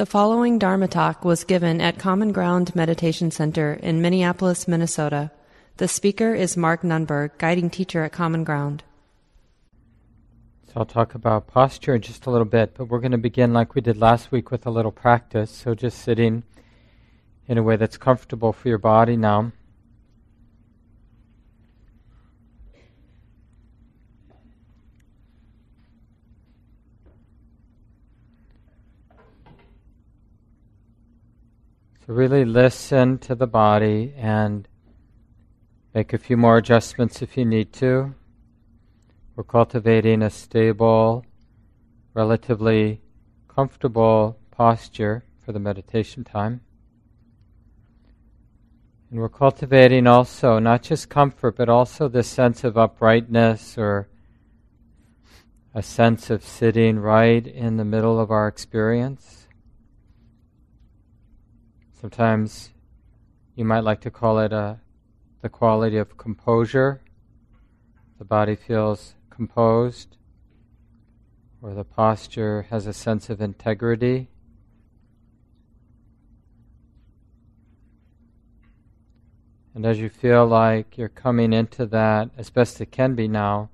[0.00, 5.30] The following Dharma talk was given at Common Ground Meditation Center in Minneapolis, Minnesota.
[5.76, 8.82] The speaker is Mark Nunberg, guiding teacher at Common Ground.
[10.68, 13.52] So I'll talk about posture in just a little bit, but we're going to begin
[13.52, 15.50] like we did last week with a little practice.
[15.50, 16.44] So just sitting
[17.46, 19.52] in a way that's comfortable for your body now.
[32.10, 34.66] Really listen to the body and
[35.94, 38.16] make a few more adjustments if you need to.
[39.36, 41.24] We're cultivating a stable,
[42.12, 43.00] relatively
[43.46, 46.62] comfortable posture for the meditation time.
[49.12, 54.08] And we're cultivating also not just comfort, but also this sense of uprightness or
[55.72, 59.39] a sense of sitting right in the middle of our experience.
[62.00, 62.70] Sometimes
[63.56, 64.76] you might like to call it a, uh,
[65.42, 67.02] the quality of composure.
[68.18, 70.16] The body feels composed,
[71.60, 74.28] or the posture has a sense of integrity.
[79.74, 83.68] And as you feel like you're coming into that, as best it can be now,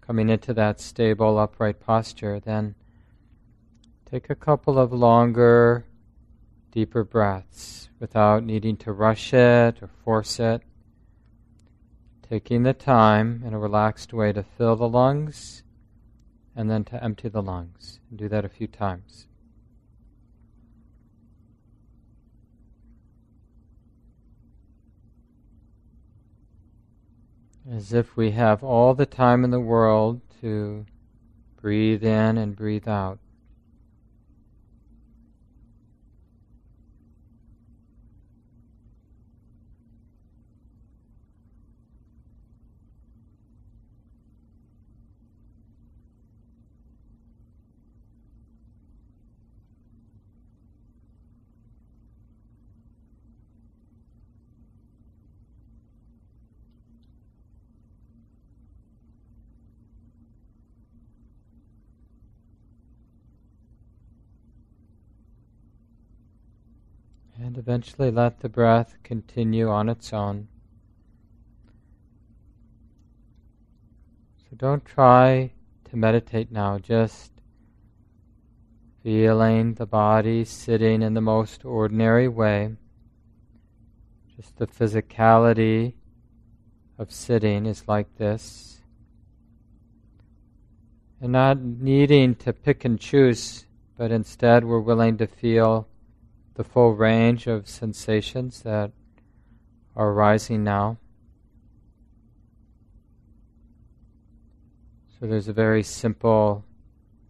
[0.00, 2.74] coming into that stable, upright posture, then
[4.10, 5.84] take a couple of longer
[6.70, 10.62] deeper breaths without needing to rush it or force it.
[12.28, 15.62] Taking the time in a relaxed way to fill the lungs
[16.54, 18.00] and then to empty the lungs.
[18.10, 19.26] And do that a few times.
[27.70, 30.86] As if we have all the time in the world to
[31.60, 33.18] breathe in and breathe out.
[67.40, 70.46] And eventually let the breath continue on its own.
[74.38, 75.50] So don't try
[75.90, 77.32] to meditate now, just
[79.02, 82.76] feeling the body sitting in the most ordinary way.
[84.36, 85.94] Just the physicality
[86.96, 88.80] of sitting is like this.
[91.20, 95.88] And not needing to pick and choose, but instead we're willing to feel
[96.58, 98.90] the full range of sensations that
[99.94, 100.98] are arising now.
[105.08, 106.64] So there's a very simple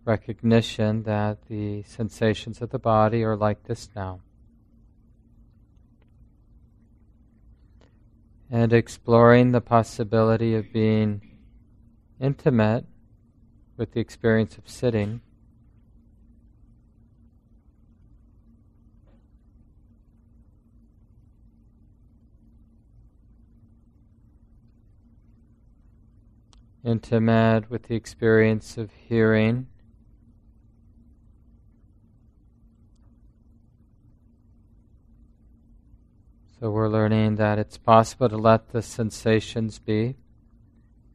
[0.07, 4.21] recognition that the sensations of the body are like this now.
[8.51, 11.21] And exploring the possibility of being
[12.19, 12.87] intimate
[13.77, 15.21] with the experience of sitting.
[26.89, 29.67] Intimate with the experience of hearing.
[36.59, 40.17] So we're learning that it's possible to let the sensations be,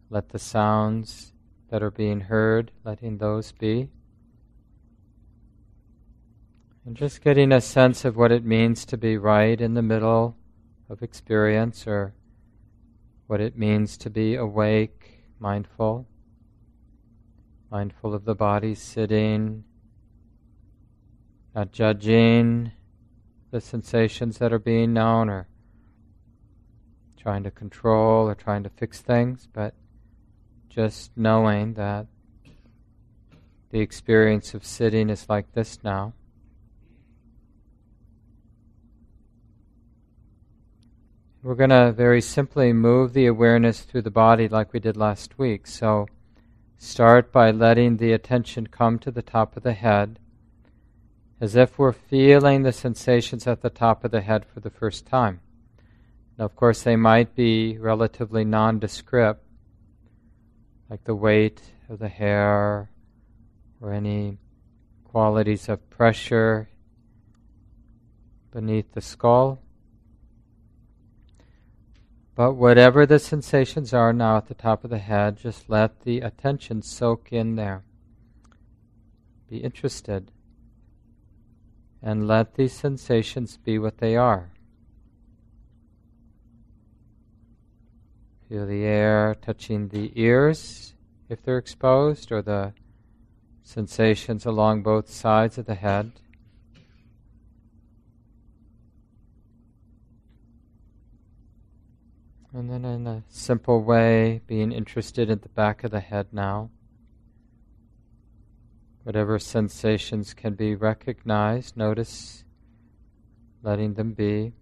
[0.10, 1.34] let the sounds
[1.70, 3.90] that are being heard, letting those be.
[6.86, 10.38] And just getting a sense of what it means to be right in the middle
[10.90, 12.14] of experience or
[13.28, 15.13] what it means to be awake
[15.44, 16.08] mindful,
[17.70, 19.66] mindful of the body sitting,
[21.54, 22.72] not judging
[23.52, 25.50] the sensations that are being known or
[27.18, 29.74] trying to control or trying to fix things, but
[30.70, 32.08] just knowing that
[33.72, 36.14] the experience of sitting is like this now.
[41.44, 45.38] We're going to very simply move the awareness through the body like we did last
[45.38, 45.68] week.
[45.68, 46.08] So
[46.78, 50.20] start by letting the attention come to the top of the head
[51.42, 55.06] as if we're feeling the sensations at the top of the head for the first
[55.06, 55.42] time.
[56.40, 59.44] Now, of course, they might be relatively nondescript,
[60.90, 62.90] like the weight of the hair
[63.82, 64.38] or any
[65.04, 66.70] qualities of pressure
[68.50, 69.60] beneath the skull.
[72.36, 76.22] But whatever the sensations are now at the top of the head, just let the
[76.22, 77.84] attention soak in there.
[79.50, 80.32] Be interested.
[82.02, 84.52] And let these sensations be what they are.
[88.50, 90.96] Feel the air touching the ears
[91.30, 92.74] if they're exposed, or the
[93.62, 96.12] sensations along both sides of the head.
[102.56, 106.70] And then, in a simple way, being interested at the back of the head now.
[109.02, 112.44] Whatever sensations can be recognized, notice
[113.64, 114.54] letting them be.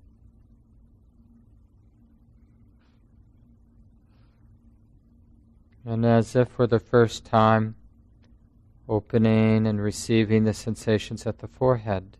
[5.83, 7.75] And as if for the first time,
[8.87, 12.17] opening and receiving the sensations at the forehead.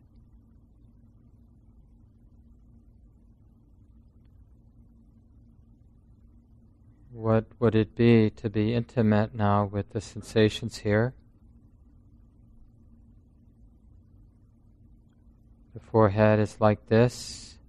[7.22, 11.14] What would it be to be intimate now with the sensations here?
[15.76, 17.60] The forehead is like this.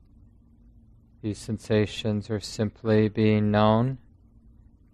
[1.21, 3.99] These sensations are simply being known.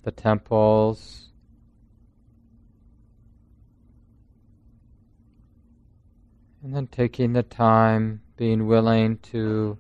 [0.02, 1.30] The temples,
[6.64, 9.78] and then taking the time, being willing to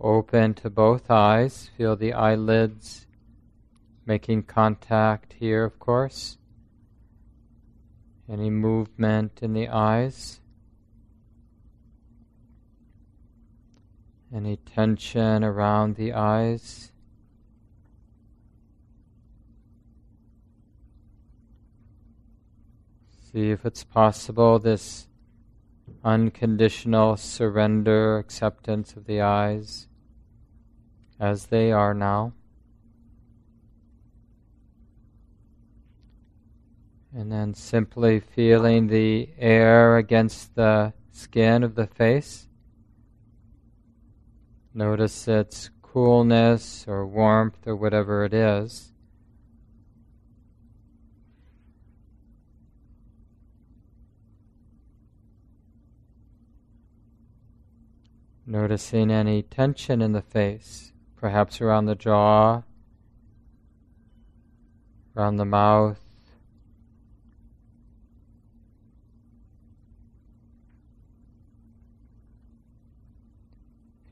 [0.00, 3.06] open to both eyes, feel the eyelids
[4.04, 6.38] making contact here, of course.
[8.30, 10.40] Any movement in the eyes.
[14.34, 16.92] Any tension around the eyes.
[23.32, 25.08] See if it's possible this
[26.04, 29.88] unconditional surrender, acceptance of the eyes
[31.20, 32.32] as they are now.
[37.14, 42.48] And then simply feeling the air against the skin of the face.
[44.72, 48.92] Notice its coolness or warmth or whatever it is.
[58.46, 62.62] Noticing any tension in the face, perhaps around the jaw,
[65.16, 66.01] around the mouth,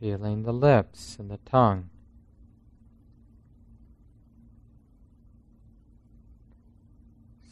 [0.01, 1.91] feeling the lips and the tongue.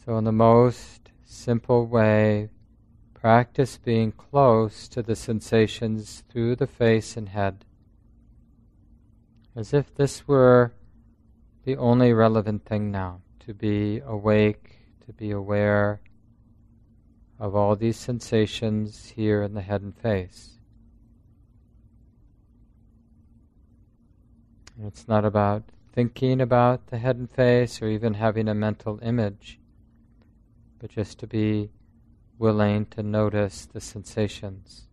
[0.03, 2.49] So, in the most simple way,
[3.13, 7.65] practice being close to the sensations through the face and head,
[9.55, 10.73] as if this were
[11.65, 16.01] the only relevant thing now to be awake, to be aware
[17.37, 20.58] of all these sensations here in the head and face.
[24.81, 29.59] It's not about thinking about the head and face or even having a mental image,
[30.79, 31.69] but just to be
[32.37, 34.87] willing to notice the sensations.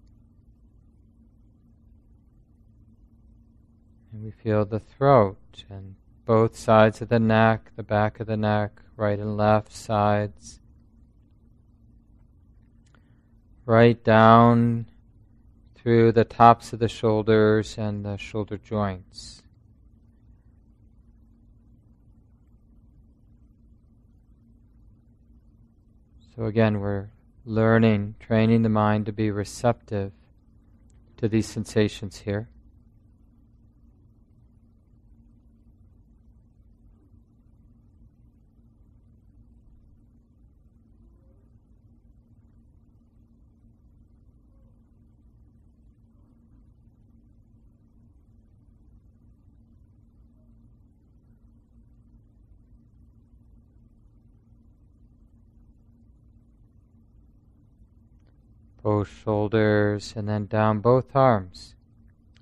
[4.13, 5.95] And we feel the throat and
[6.25, 10.59] both sides of the neck, the back of the neck, right and left sides.
[13.65, 14.87] Right down
[15.77, 19.43] through the tops of the shoulders and the shoulder joints.
[26.37, 27.09] So again, we're
[27.47, 30.13] learning, training the mind to be receptive
[31.17, 32.51] to these sensations here.
[58.87, 61.75] Both shoulders, and then down both arms.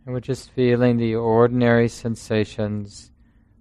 [0.04, 3.10] And we're just feeling the ordinary sensations,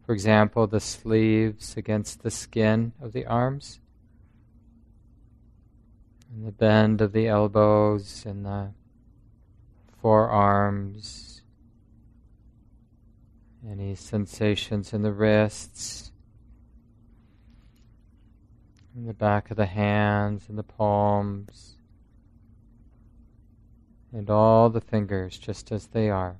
[0.05, 3.79] for example, the sleeves against the skin of the arms,
[6.29, 8.71] and the bend of the elbows, and the
[10.01, 11.41] forearms,
[13.65, 16.11] any sensations in the wrists,
[18.93, 21.72] in the back of the hands and the palms
[24.13, 26.37] and all the fingers just as they are.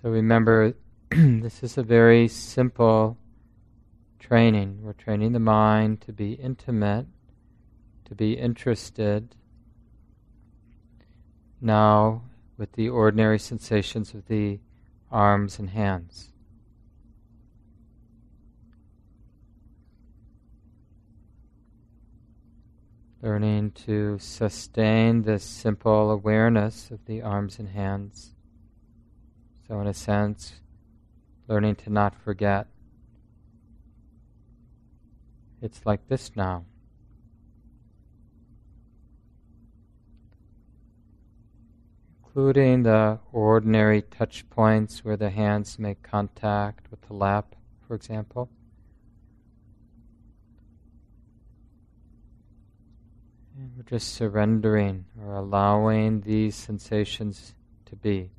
[0.00, 0.74] So remember,
[1.10, 3.18] this is a very simple
[4.18, 4.78] training.
[4.82, 7.06] We're training the mind to be intimate,
[8.06, 9.34] to be interested
[11.60, 12.22] now
[12.56, 14.60] with the ordinary sensations of the
[15.10, 16.31] arms and hands.
[23.22, 28.34] Learning to sustain this simple awareness of the arms and hands.
[29.68, 30.54] So, in a sense,
[31.46, 32.66] learning to not forget.
[35.60, 36.64] It's like this now.
[42.24, 47.54] Including the ordinary touch points where the hands make contact with the lap,
[47.86, 48.50] for example.
[53.56, 57.54] We're just surrendering or allowing these sensations
[57.86, 58.30] to be.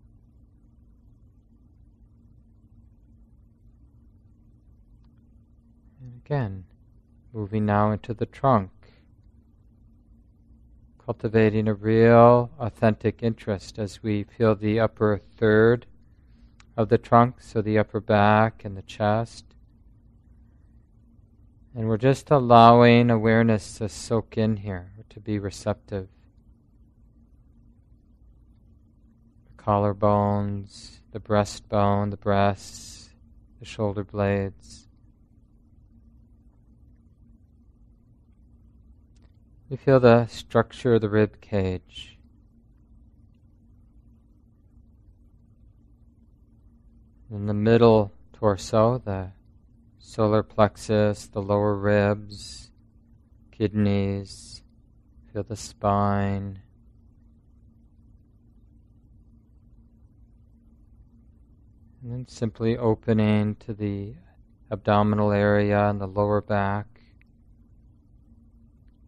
[6.01, 6.65] And again,
[7.32, 8.72] moving now into the trunk,
[11.03, 15.86] cultivating a real, authentic interest as we feel the upper third
[16.75, 19.46] of the trunk, so the upper back and the chest.
[21.75, 26.08] And we're just allowing awareness to soak in here to be receptive.
[29.48, 33.10] The collarbones, the breastbone, the breasts,
[33.60, 34.88] the shoulder blades.
[39.70, 42.20] You feel the structure of the rib cage.
[47.32, 49.32] In the middle torso, the
[50.13, 52.70] solar plexus, the lower ribs,
[53.51, 54.62] kidneys,
[55.34, 56.62] Feel the spine.
[62.03, 64.13] And then simply opening to the
[64.70, 66.86] abdominal area and the lower back,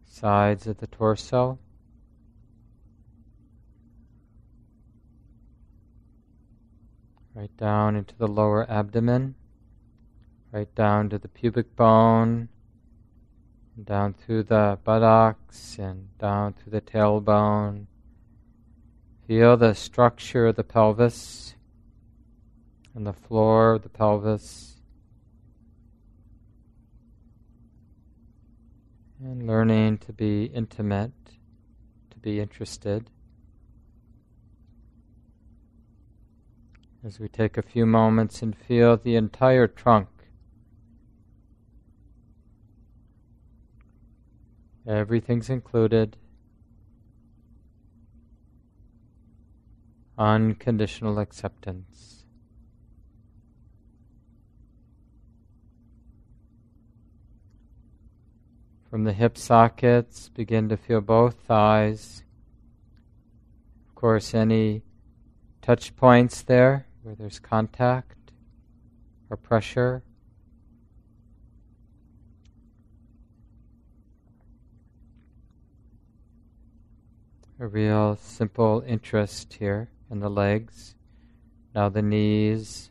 [0.04, 1.60] sides of the torso.
[7.32, 9.36] Right down into the lower abdomen,
[10.56, 12.48] right down to the pubic bone,
[13.84, 17.84] down through the buttocks and down through the tailbone.
[19.26, 21.56] Feel the structure of the pelvis
[22.94, 24.80] and the floor of the pelvis.
[29.22, 31.12] And learning to be intimate,
[32.12, 33.10] to be interested.
[37.04, 40.08] As we take a few moments and feel the entire trunk
[44.86, 46.16] Everything's included.
[50.16, 52.24] Unconditional acceptance.
[58.88, 62.22] From the hip sockets, begin to feel both thighs.
[63.88, 64.82] Of course, any
[65.60, 68.30] touch points there where there's contact
[69.28, 70.02] or pressure.
[77.58, 80.94] A real simple interest here in the legs.
[81.74, 82.90] Now the knees.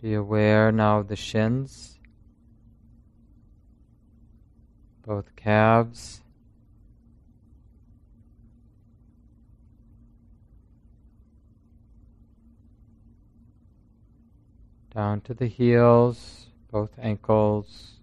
[0.00, 1.98] Be aware now of the shins,
[5.04, 6.20] both calves.
[14.94, 17.98] Down to the heels both ankles,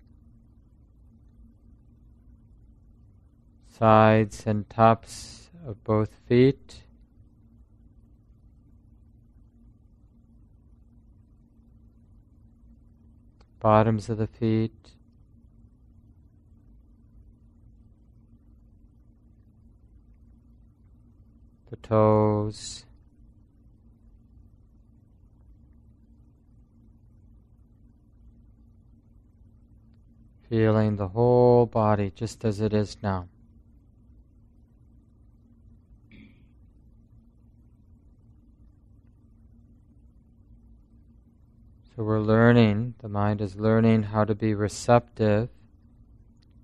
[3.78, 6.82] sides and tops of both feet.
[13.60, 14.92] Bottoms of the feet,
[21.72, 22.85] the toes,
[30.56, 33.28] feeling the whole body just as it is now.
[41.94, 45.50] So we're learning, the mind is learning how to be receptive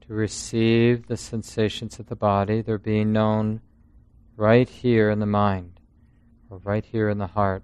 [0.07, 2.61] to receive the sensations of the body.
[2.61, 3.59] They're being known
[4.37, 5.81] right here in the mind
[6.49, 7.63] or right here in the heart.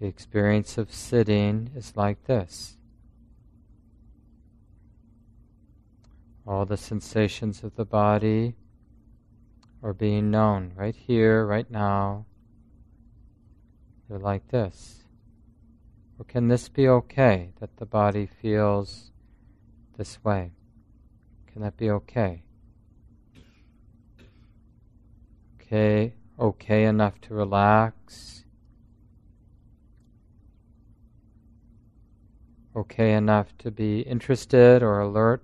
[0.00, 2.75] The experience of sitting is like this.
[6.46, 8.54] All the sensations of the body
[9.82, 12.26] are being known right here, right now.
[14.08, 15.04] They're like this.
[16.18, 19.10] Or can this be okay that the body feels
[19.98, 20.52] this way?
[21.52, 22.42] Can that be okay?
[25.60, 28.44] Okay, okay enough to relax.
[32.76, 35.42] Okay enough to be interested or alert.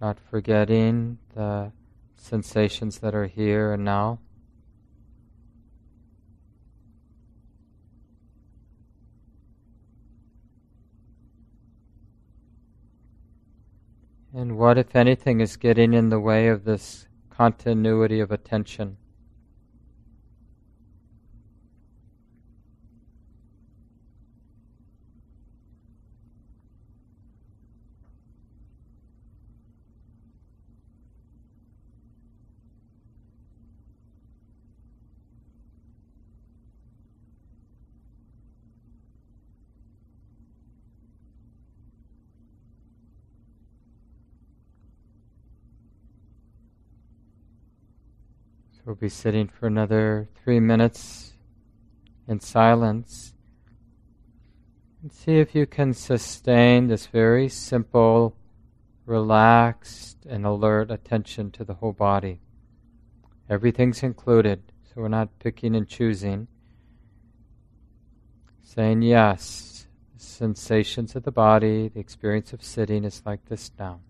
[0.00, 1.72] Not forgetting the
[2.16, 4.18] sensations that are here and now.
[14.32, 18.96] And what, if anything, is getting in the way of this continuity of attention?
[49.00, 51.32] Be sitting for another three minutes
[52.28, 53.32] in silence.
[55.00, 58.36] And see if you can sustain this very simple,
[59.06, 62.40] relaxed, and alert attention to the whole body.
[63.48, 66.46] Everything's included, so we're not picking and choosing.
[68.62, 69.86] Saying yes,
[70.18, 74.00] sensations of the body, the experience of sitting is like this now.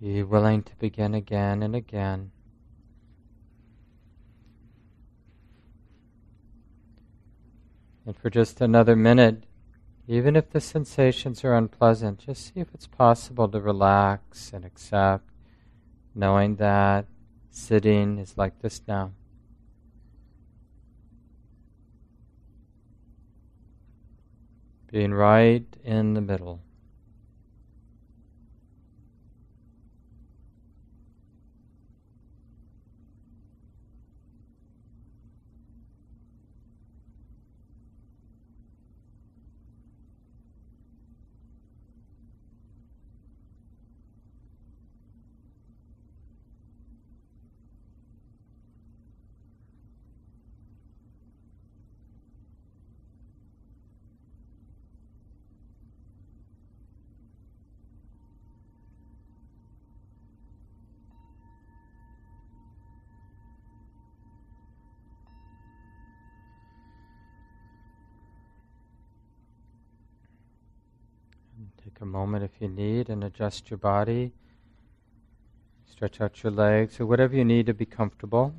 [0.00, 2.30] Be willing to begin again and again.
[8.04, 9.44] And for just another minute,
[10.06, 15.28] even if the sensations are unpleasant, just see if it's possible to relax and accept,
[16.14, 17.06] knowing that
[17.50, 19.12] sitting is like this now.
[24.92, 26.60] Being right in the middle.
[71.82, 74.32] Take a moment if you need and adjust your body.
[75.84, 78.54] Stretch out your legs or whatever you need to be comfortable.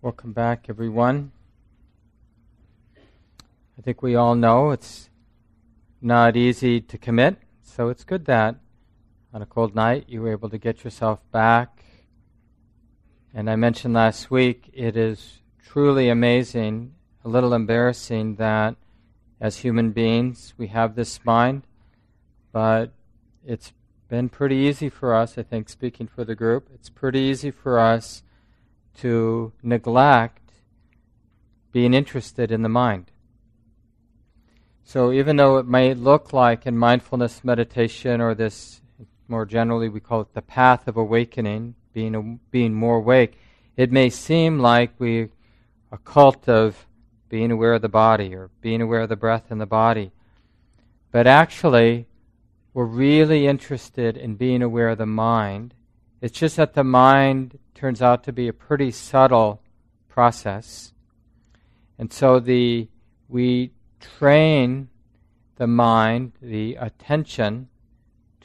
[0.00, 1.32] Welcome back, everyone.
[3.76, 5.10] I think we all know it's
[6.00, 8.54] not easy to commit, so it's good that
[9.32, 11.73] on a cold night you were able to get yourself back.
[13.36, 16.94] And I mentioned last week, it is truly amazing,
[17.24, 18.76] a little embarrassing that
[19.40, 21.66] as human beings we have this mind,
[22.52, 22.92] but
[23.44, 23.72] it's
[24.08, 27.80] been pretty easy for us, I think, speaking for the group, it's pretty easy for
[27.80, 28.22] us
[28.98, 30.52] to neglect
[31.72, 33.10] being interested in the mind.
[34.84, 38.80] So even though it may look like in mindfulness meditation or this,
[39.26, 43.38] more generally we call it the path of awakening, being, being more awake,
[43.76, 45.28] it may seem like we
[45.90, 46.86] a cult of
[47.28, 50.10] being aware of the body or being aware of the breath in the body.
[51.10, 52.06] But actually,
[52.74, 55.74] we're really interested in being aware of the mind.
[56.20, 59.62] It's just that the mind turns out to be a pretty subtle
[60.08, 60.92] process.
[61.98, 62.88] And so the
[63.28, 64.88] we train
[65.56, 67.68] the mind, the attention,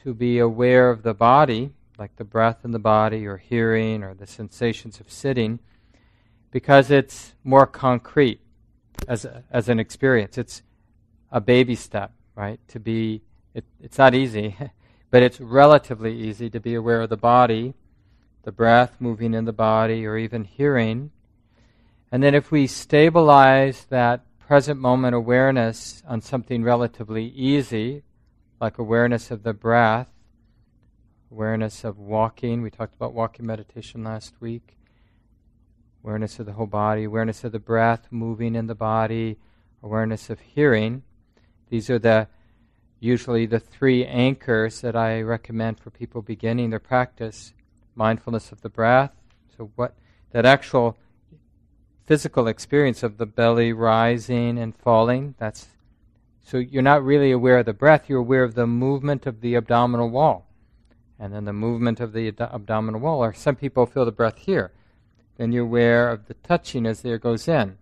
[0.04, 4.14] to be aware of the body, like the breath in the body, or hearing, or
[4.14, 5.60] the sensations of sitting,
[6.50, 8.40] because it's more concrete
[9.06, 10.38] as, a, as an experience.
[10.38, 10.62] It's
[11.30, 12.58] a baby step, right?
[12.68, 13.20] To be,
[13.54, 14.56] it, it's not easy,
[15.10, 17.74] but it's relatively easy to be aware of the body,
[18.44, 21.10] the breath moving in the body, or even hearing.
[22.10, 28.02] And then if we stabilize that present moment awareness on something relatively easy,
[28.58, 30.08] like awareness of the breath,
[31.30, 32.62] awareness of walking.
[32.62, 34.76] We talked about walking meditation last week.
[36.02, 39.36] Awareness of the whole body, awareness of the breath moving in the body,
[39.82, 41.02] awareness of hearing.
[41.68, 42.28] These are the
[42.98, 47.52] usually the three anchors that I recommend for people beginning their practice.
[47.94, 49.12] Mindfulness of the breath.
[49.56, 49.94] So what
[50.32, 50.96] that actual
[52.04, 55.34] physical experience of the belly rising and falling.
[55.38, 55.68] That's
[56.42, 59.54] so you're not really aware of the breath, you're aware of the movement of the
[59.54, 60.49] abdominal wall.
[61.20, 64.38] And then the movement of the ad- abdominal wall, or some people feel the breath
[64.38, 64.72] here.
[65.36, 67.76] Then you're aware of the touching as the air goes in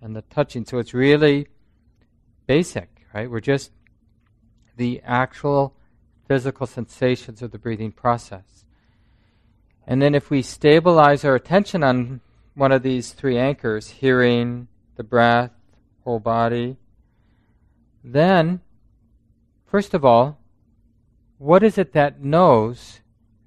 [0.00, 0.64] and the touching.
[0.64, 1.48] So it's really
[2.46, 3.30] basic, right?
[3.30, 3.72] We're just
[4.76, 5.74] the actual
[6.28, 8.64] physical sensations of the breathing process.
[9.86, 12.20] And then if we stabilize our attention on
[12.54, 15.50] one of these three anchors hearing, the breath,
[16.04, 16.76] whole body
[18.06, 18.60] then,
[19.66, 20.38] first of all,
[21.38, 23.00] what is it that knows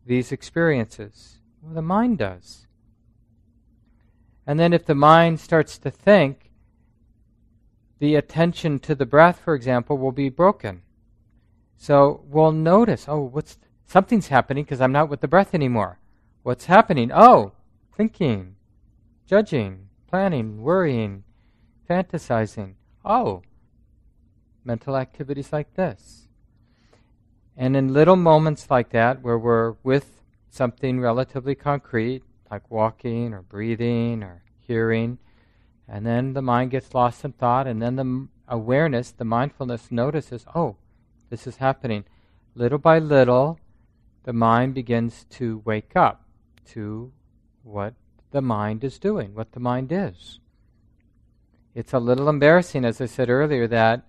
[0.05, 1.39] these experiences?
[1.61, 2.67] Well, the mind does.
[4.45, 6.51] And then, if the mind starts to think,
[7.99, 10.81] the attention to the breath, for example, will be broken.
[11.77, 15.99] So we'll notice, oh, what's something's happening because I'm not with the breath anymore.
[16.43, 17.11] What's happening?
[17.13, 17.53] Oh,
[17.95, 18.55] thinking
[19.29, 21.23] judging, planning, worrying,
[21.87, 22.73] fantasizing.
[23.05, 23.43] Oh,
[24.63, 26.28] mental activities like this.
[27.59, 33.41] And in little moments like that, where we're with something relatively concrete, like walking or
[33.41, 35.17] breathing or hearing,
[35.85, 40.45] and then the mind gets lost in thought, and then the awareness, the mindfulness notices,
[40.55, 40.77] oh,
[41.29, 42.05] this is happening.
[42.55, 43.59] Little by little,
[44.23, 46.23] the mind begins to wake up
[46.67, 47.11] to
[47.63, 47.93] what
[48.31, 50.39] the mind is doing, what the mind is.
[51.75, 54.05] It's a little embarrassing, as I said earlier, that,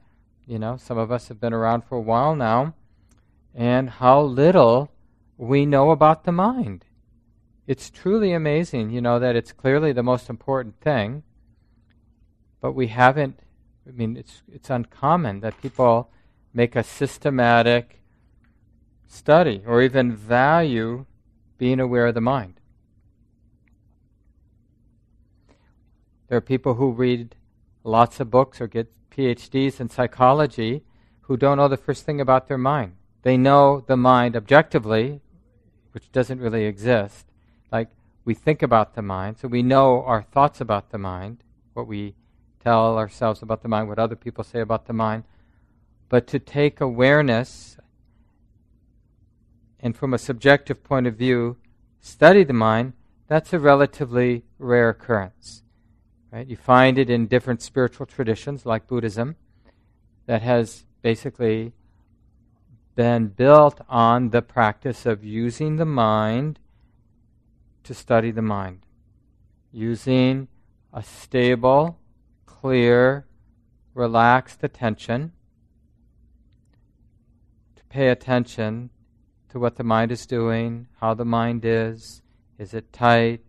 [0.46, 2.74] you know, some of us have been around for a while now,
[3.54, 4.90] and how little
[5.36, 6.84] we know about the mind.
[7.66, 11.22] It's truly amazing, you know, that it's clearly the most important thing,
[12.60, 13.40] but we haven't,
[13.86, 16.10] I mean, it's, it's uncommon that people
[16.52, 18.00] make a systematic
[19.06, 21.06] study or even value
[21.58, 22.60] being aware of the mind.
[26.28, 27.34] There are people who read
[27.82, 30.82] lots of books or get PhDs in psychology
[31.22, 32.94] who don't know the first thing about their mind.
[33.22, 35.20] They know the mind objectively,
[35.92, 37.26] which doesn't really exist.
[37.70, 37.88] Like
[38.24, 41.42] we think about the mind, so we know our thoughts about the mind,
[41.74, 42.14] what we
[42.62, 45.24] tell ourselves about the mind, what other people say about the mind.
[46.08, 47.76] But to take awareness
[49.78, 51.56] and from a subjective point of view
[52.00, 52.92] study the mind,
[53.28, 55.62] that's a relatively rare occurrence.
[56.32, 56.46] Right?
[56.46, 59.36] You find it in different spiritual traditions, like Buddhism,
[60.26, 61.72] that has basically
[62.94, 66.58] been built on the practice of using the mind
[67.84, 68.84] to study the mind,
[69.72, 70.48] using
[70.92, 71.98] a stable,
[72.46, 73.26] clear,
[73.94, 75.32] relaxed attention
[77.76, 78.90] to pay attention
[79.48, 82.22] to what the mind is doing, how the mind is.
[82.58, 83.40] Is it tight?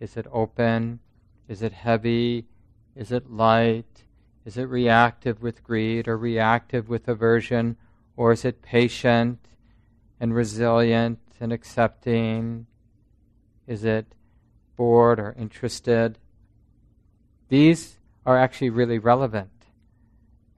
[0.00, 1.00] Is it open?
[1.48, 2.46] Is it heavy?
[2.94, 4.04] Is it light?
[4.44, 7.76] Is it reactive with greed or reactive with aversion?
[8.16, 9.38] Or is it patient
[10.18, 12.66] and resilient and accepting?
[13.66, 14.06] Is it
[14.76, 16.18] bored or interested?
[17.48, 19.50] These are actually really relevant.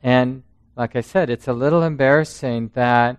[0.03, 0.45] And
[0.77, 3.19] like I said, it's a little embarrassing that,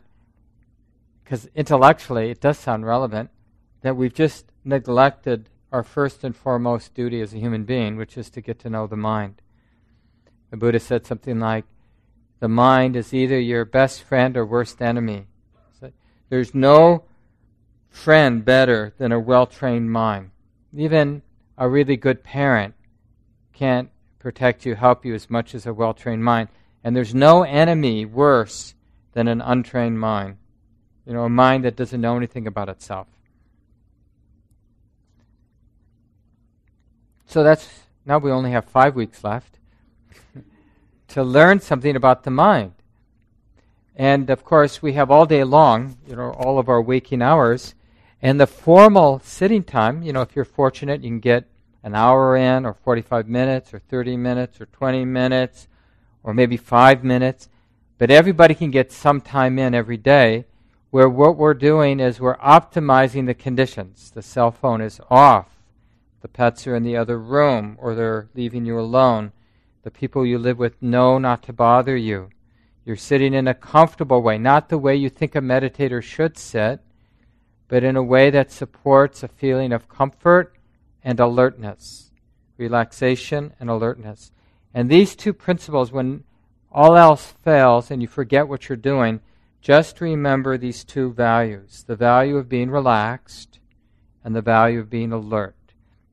[1.23, 3.30] because intellectually it does sound relevant,
[3.82, 8.30] that we've just neglected our first and foremost duty as a human being, which is
[8.32, 9.41] to get to know the mind.
[10.52, 11.65] The Buddha said something like,
[12.39, 15.25] the mind is either your best friend or worst enemy.
[16.30, 17.04] There's no
[17.89, 20.32] friend better than a well trained mind.
[20.75, 21.23] Even
[21.58, 22.75] a really good parent
[23.54, 26.49] can't protect you, help you as much as a well trained mind.
[26.84, 28.75] And there's no enemy worse
[29.13, 30.38] than an untrained mind.
[31.06, 33.08] You know, a mind that doesn't know anything about itself.
[37.25, 37.67] So that's
[38.06, 39.58] now we only have five weeks left
[41.09, 42.73] to learn something about the mind.
[43.95, 47.75] And of course, we have all day long, you know, all of our waking hours.
[48.21, 51.45] And the formal sitting time, you know, if you're fortunate, you can get
[51.83, 55.67] an hour in, or 45 minutes, or 30 minutes, or 20 minutes,
[56.23, 57.49] or maybe five minutes.
[57.97, 60.45] But everybody can get some time in every day
[60.91, 64.11] where what we're doing is we're optimizing the conditions.
[64.11, 65.59] The cell phone is off
[66.21, 69.31] the pets are in the other room or they're leaving you alone.
[69.89, 72.30] The people you live with know not to bother you.
[72.86, 76.82] You're sitting in a comfortable way, not the way you think a meditator should sit,
[77.67, 80.56] but in a way that supports a feeling of comfort
[81.04, 82.12] and alertness,
[82.56, 84.32] relaxation and alertness.
[84.75, 86.23] And these two principles, when
[86.71, 89.21] all else fails and you forget what you're doing,
[89.60, 93.58] just remember these two values the value of being relaxed
[94.23, 95.56] and the value of being alert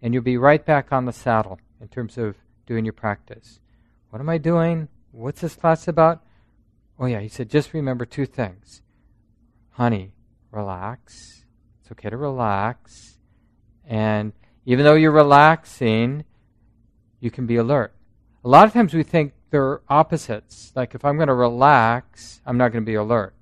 [0.00, 2.36] and you'll be right back on the saddle in terms of
[2.66, 3.60] doing your practice.
[4.16, 4.88] What am I doing?
[5.12, 6.24] What's this class about?
[6.98, 8.80] Oh, yeah, he said, just remember two things.
[9.72, 10.14] Honey,
[10.50, 11.44] relax.
[11.82, 13.18] It's okay to relax.
[13.84, 14.32] And
[14.64, 16.24] even though you're relaxing,
[17.20, 17.94] you can be alert.
[18.42, 20.72] A lot of times we think they're opposites.
[20.74, 23.34] Like if I'm going to relax, I'm not going to be alert.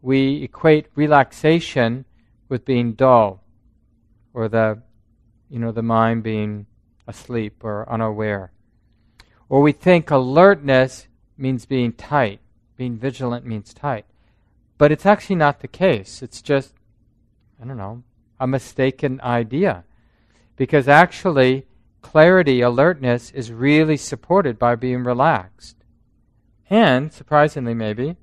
[0.00, 2.06] We equate relaxation
[2.48, 3.44] with being dull
[4.32, 4.80] or the
[5.50, 6.64] you know, the mind being
[7.06, 8.52] asleep or unaware.
[9.48, 12.40] Or we think alertness means being tight,
[12.76, 14.04] being vigilant means tight.
[14.76, 16.22] But it's actually not the case.
[16.22, 16.74] It's just,
[17.60, 18.02] I don't know,
[18.38, 19.84] a mistaken idea.
[20.56, 21.66] Because actually,
[22.02, 25.76] clarity, alertness is really supported by being relaxed.
[26.70, 28.16] And, surprisingly maybe,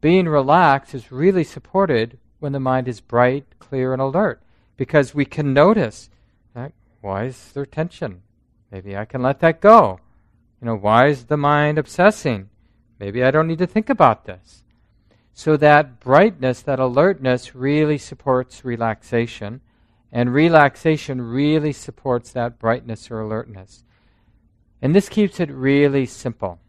[0.00, 4.42] being relaxed is really supported when the mind is bright, clear, and alert.
[4.76, 6.10] Because we can notice
[7.04, 8.22] why is there tension?
[8.72, 10.00] Maybe I can let that go.
[10.64, 12.48] You know, why is the mind obsessing?
[12.98, 14.62] Maybe I don't need to think about this.
[15.34, 19.60] So that brightness, that alertness really supports relaxation,
[20.10, 23.84] and relaxation really supports that brightness or alertness.
[24.80, 26.60] And this keeps it really simple.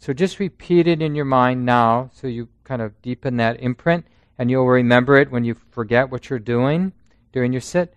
[0.00, 4.04] So just repeat it in your mind now so you kind of deepen that imprint
[4.36, 6.92] and you'll remember it when you forget what you're doing
[7.30, 7.94] during your sit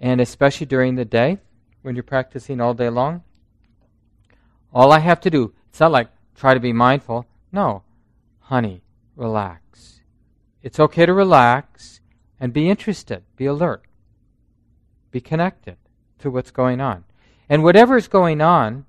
[0.00, 1.38] and especially during the day
[1.82, 3.22] when you're practicing all day long.
[4.72, 7.26] All I have to do, it's not like try to be mindful.
[7.52, 7.82] No,
[8.40, 8.82] honey,
[9.16, 10.00] relax.
[10.62, 12.00] It's okay to relax
[12.40, 13.84] and be interested, be alert,
[15.10, 15.76] be connected
[16.18, 17.04] to what's going on.
[17.48, 18.84] And whatever is going on,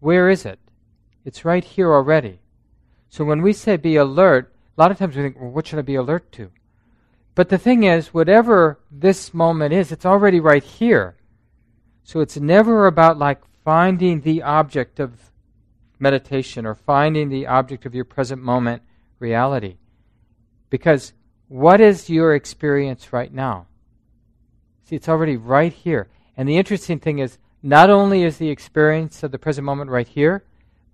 [0.00, 0.58] where is it?
[1.24, 2.40] It's right here already.
[3.08, 5.78] So when we say be alert, a lot of times we think, well, what should
[5.78, 6.50] I be alert to?
[7.34, 11.16] But the thing is, whatever this moment is, it's already right here.
[12.02, 15.30] So it's never about like finding the object of
[15.98, 18.80] meditation or finding the object of your present moment
[19.18, 19.76] reality.
[20.70, 21.12] Because
[21.48, 23.66] what is your experience right now?
[24.84, 26.08] See, it's already right here.
[26.34, 30.08] And the interesting thing is, not only is the experience of the present moment right
[30.08, 30.44] here,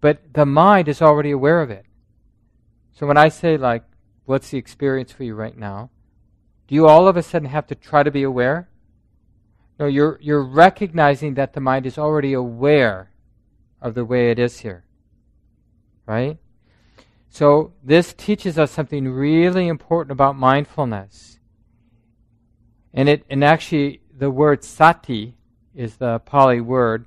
[0.00, 1.86] but the mind is already aware of it.
[2.92, 3.84] So when I say, like,
[4.24, 5.90] what's the experience for you right now?
[6.66, 8.68] Do you all of a sudden have to try to be aware?
[9.78, 13.10] No, you're, you're recognizing that the mind is already aware
[13.80, 14.84] of the way it is here.
[16.06, 16.38] Right?
[17.28, 21.40] So, this teaches us something really important about mindfulness.
[22.92, 25.34] And, it, and actually, the word sati
[25.74, 27.06] is the Pali word,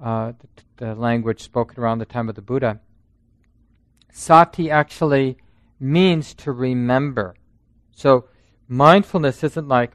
[0.00, 0.32] uh,
[0.76, 2.80] the, the language spoken around the time of the Buddha.
[4.10, 5.38] Sati actually
[5.78, 7.36] means to remember.
[7.92, 8.24] So,
[8.66, 9.92] mindfulness isn't like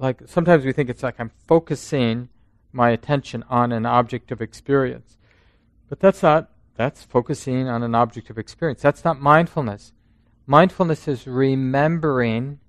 [0.00, 2.30] like sometimes we think it's like I'm focusing
[2.72, 5.18] my attention on an object of experience.
[5.88, 8.80] But that's not, that's focusing on an object of experience.
[8.80, 9.92] That's not mindfulness.
[10.46, 12.60] Mindfulness is remembering.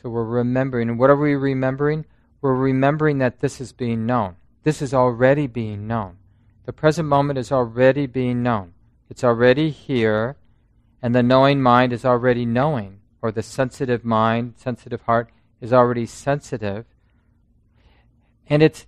[0.00, 0.88] So we're remembering.
[0.88, 2.04] And what are we remembering?
[2.40, 4.36] We're remembering that this is being known.
[4.62, 6.18] This is already being known.
[6.64, 8.74] The present moment is already being known.
[9.10, 10.36] It's already here,
[11.02, 15.30] and the knowing mind is already knowing, or the sensitive mind, sensitive heart
[15.62, 16.84] is already sensitive.
[18.48, 18.86] And it's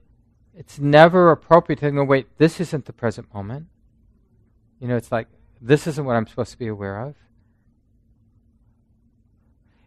[0.57, 3.67] it's never appropriate to go, wait, this isn't the present moment.
[4.79, 5.29] You know, it's like
[5.61, 7.15] this isn't what I'm supposed to be aware of.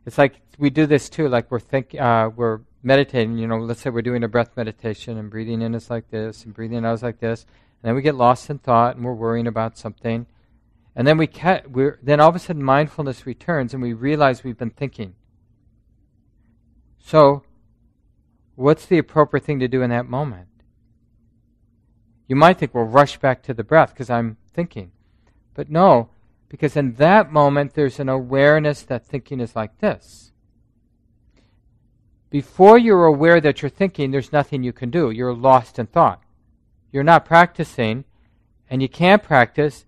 [0.06, 1.28] It's like we do this too.
[1.28, 3.38] Like we're think, uh, we're meditating.
[3.38, 6.46] You know, let's say we're doing a breath meditation, and breathing in is like this,
[6.46, 9.14] and breathing out is like this, and then we get lost in thought, and we're
[9.14, 10.26] worrying about something,
[10.96, 14.44] and then we ca- we're, then all of a sudden mindfulness returns, and we realize
[14.44, 15.16] we've been thinking.
[17.08, 17.44] So,
[18.56, 20.50] what's the appropriate thing to do in that moment?
[22.28, 24.92] You might think, well, rush back to the breath because I'm thinking.
[25.54, 26.10] But no,
[26.50, 30.34] because in that moment, there's an awareness that thinking is like this.
[32.30, 35.10] Before you're aware that you're thinking, there's nothing you can do.
[35.10, 36.22] You're lost in thought.
[36.92, 38.04] You're not practicing,
[38.70, 39.86] and you can't practice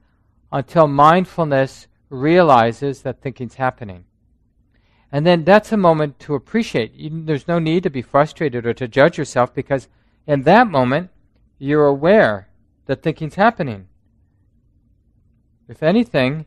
[0.54, 4.06] until mindfulness realizes that thinking's happening.
[5.12, 6.94] And then that's a moment to appreciate.
[7.26, 9.88] There's no need to be frustrated or to judge yourself because
[10.28, 11.10] in that moment,
[11.58, 12.50] you're aware
[12.86, 13.88] that thinking's happening.
[15.68, 16.46] If anything,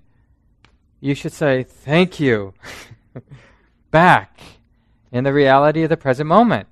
[1.01, 2.55] you should say, Thank you,
[3.91, 4.41] back
[5.11, 6.69] in the reality of the present moment,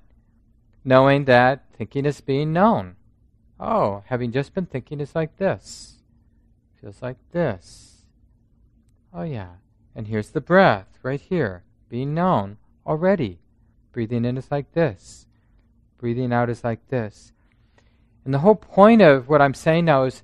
[0.83, 2.95] knowing that thinking is being known.
[3.59, 5.97] Oh, having just been thinking is like this,
[6.81, 8.01] feels like this.
[9.13, 9.55] Oh, yeah.
[9.95, 13.37] And here's the breath right here, being known already.
[13.91, 15.27] Breathing in is like this,
[15.97, 17.33] breathing out is like this.
[18.23, 20.23] And the whole point of what I'm saying now is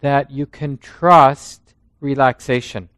[0.00, 2.90] that you can trust relaxation.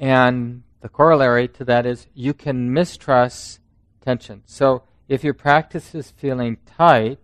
[0.00, 3.60] And the corollary to that is you can mistrust
[4.00, 4.42] tension.
[4.46, 7.18] So if your practice is feeling tight,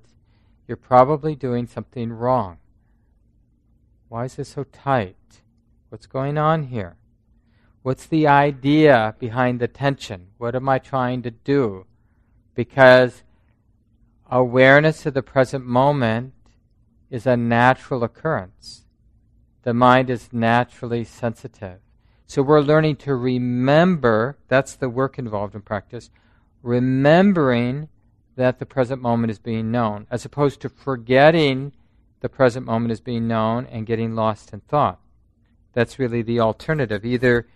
[0.66, 2.58] you're probably doing something wrong.
[4.11, 5.40] Why is this so tight?
[5.88, 6.97] What's going on here?
[7.83, 10.29] What's the idea behind the tension?
[10.38, 11.87] What am I trying to do?
[12.55, 13.23] Because
[14.31, 16.35] awareness of the present moment
[17.11, 18.85] is a natural occurrence.
[19.62, 21.79] The mind is naturally sensitive.
[22.27, 26.11] So we're learning to remember, that's the work involved in practice,
[26.62, 27.88] remembering
[28.37, 31.73] that the present moment is being known, as opposed to forgetting
[32.21, 35.01] the present moment is being known and getting lost in thought.
[35.73, 37.05] That's really the alternative.
[37.05, 37.47] Either,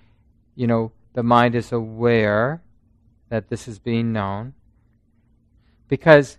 [0.55, 2.63] you know, the mind is aware
[3.29, 4.55] that this is being known.
[5.89, 6.39] Because,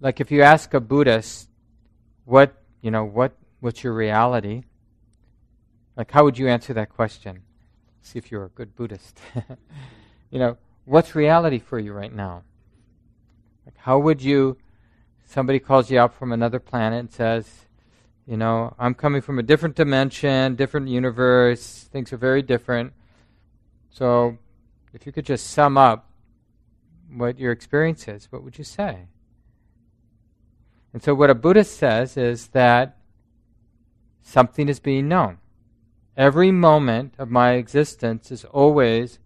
[0.00, 1.48] like, if you ask a Buddhist,
[2.26, 4.64] what you know what what's your reality
[5.96, 7.42] like how would you answer that question?
[8.02, 9.18] See if you're a good buddhist.
[10.28, 12.42] You know what's reality for you right now?
[13.64, 14.58] Like how would you
[15.24, 17.66] somebody calls you up from another planet and says
[18.26, 22.92] you know i'm coming from a different dimension different universe things are very different
[23.96, 24.36] so
[24.92, 26.10] if you could just sum up
[27.10, 29.06] what your experience is what would you say
[30.96, 32.96] and so, what a Buddhist says is that
[34.22, 35.36] something is being known.
[36.16, 39.18] Every moment of my existence is always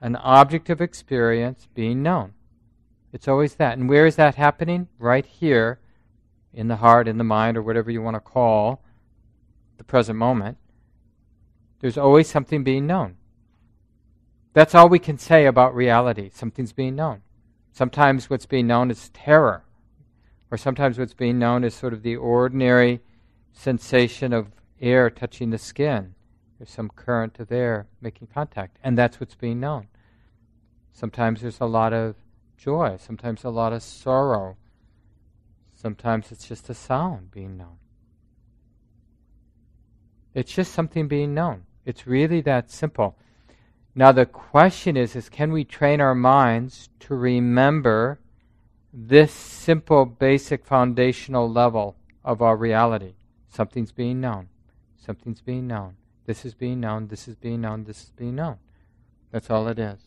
[0.00, 2.32] an object of experience being known.
[3.12, 3.78] It's always that.
[3.78, 4.88] And where is that happening?
[4.98, 5.78] Right here
[6.52, 8.82] in the heart, in the mind, or whatever you want to call
[9.78, 10.58] the present moment.
[11.78, 13.14] There's always something being known.
[14.56, 16.30] That's all we can say about reality.
[16.32, 17.20] Something's being known.
[17.72, 19.66] Sometimes what's being known is terror
[20.50, 23.02] or sometimes what's being known is sort of the ordinary
[23.52, 26.14] sensation of air touching the skin.
[26.58, 29.88] There's some current of air making contact, and that's what's being known.
[30.90, 32.14] Sometimes there's a lot of
[32.56, 34.56] joy, sometimes a lot of sorrow,
[35.74, 37.76] sometimes it's just a sound being known.
[40.32, 41.64] It's just something being known.
[41.84, 43.18] It's really that simple.
[43.98, 48.20] Now the question is is can we train our minds to remember
[48.92, 53.14] this simple, basic, foundational level of our reality.
[53.48, 54.48] Something's being known.
[54.96, 55.96] Something's being known.
[56.24, 57.08] This is being known.
[57.08, 57.84] This is being known.
[57.84, 58.56] This is being known.
[59.30, 60.00] That's all it is.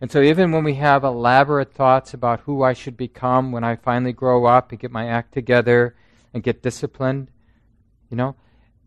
[0.00, 3.74] And so, even when we have elaborate thoughts about who I should become when I
[3.74, 5.96] finally grow up and get my act together
[6.32, 7.30] and get disciplined,
[8.08, 8.36] you know,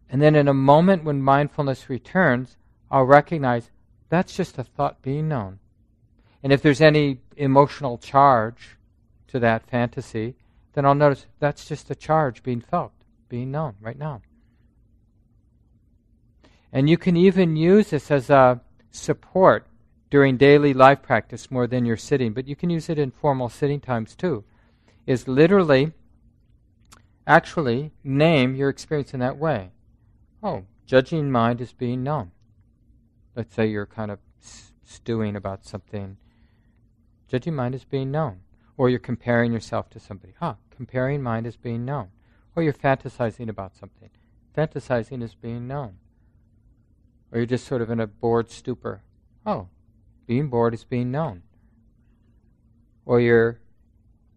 [0.09, 2.55] and then in a moment when mindfulness returns,
[2.89, 3.71] I'll recognize
[4.11, 5.57] that's just a thought being known.
[6.43, 8.77] And if there's any emotional charge,
[9.31, 10.35] to that fantasy,
[10.73, 12.91] then I'll notice that's just a charge being felt,
[13.29, 14.21] being known right now.
[16.71, 19.67] And you can even use this as a support
[20.09, 23.49] during daily life practice more than you're sitting, but you can use it in formal
[23.49, 24.43] sitting times too.
[25.07, 25.93] Is literally,
[27.25, 29.71] actually, name your experience in that way.
[30.43, 32.31] Oh, judging mind is being known.
[33.35, 34.19] Let's say you're kind of
[34.83, 36.17] stewing about something.
[37.27, 38.41] Judging mind is being known.
[38.77, 40.33] Or you're comparing yourself to somebody.
[40.41, 42.09] Ah, comparing mind is being known.
[42.55, 44.09] Or you're fantasizing about something.
[44.57, 45.95] Fantasizing is being known.
[47.31, 49.03] Or you're just sort of in a bored stupor.
[49.45, 49.69] Oh,
[50.27, 51.43] being bored is being known.
[53.05, 53.59] Or you're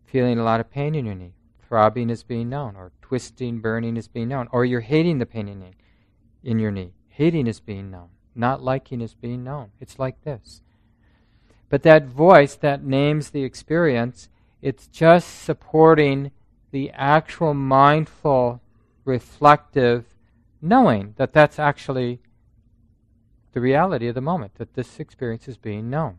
[0.04, 1.34] feeling a lot of pain in your knee.
[1.66, 2.76] Throbbing is being known.
[2.76, 4.48] Or twisting, burning is being known.
[4.52, 5.74] Or you're hating the pain in,
[6.44, 6.92] in your knee.
[7.08, 8.10] Hating is being known.
[8.34, 9.70] Not liking is being known.
[9.80, 10.60] It's like this.
[11.68, 14.28] But that voice that names the experience,
[14.62, 16.30] it's just supporting
[16.70, 18.60] the actual mindful,
[19.04, 20.04] reflective
[20.60, 22.20] knowing that that's actually
[23.52, 26.18] the reality of the moment, that this experience is being known.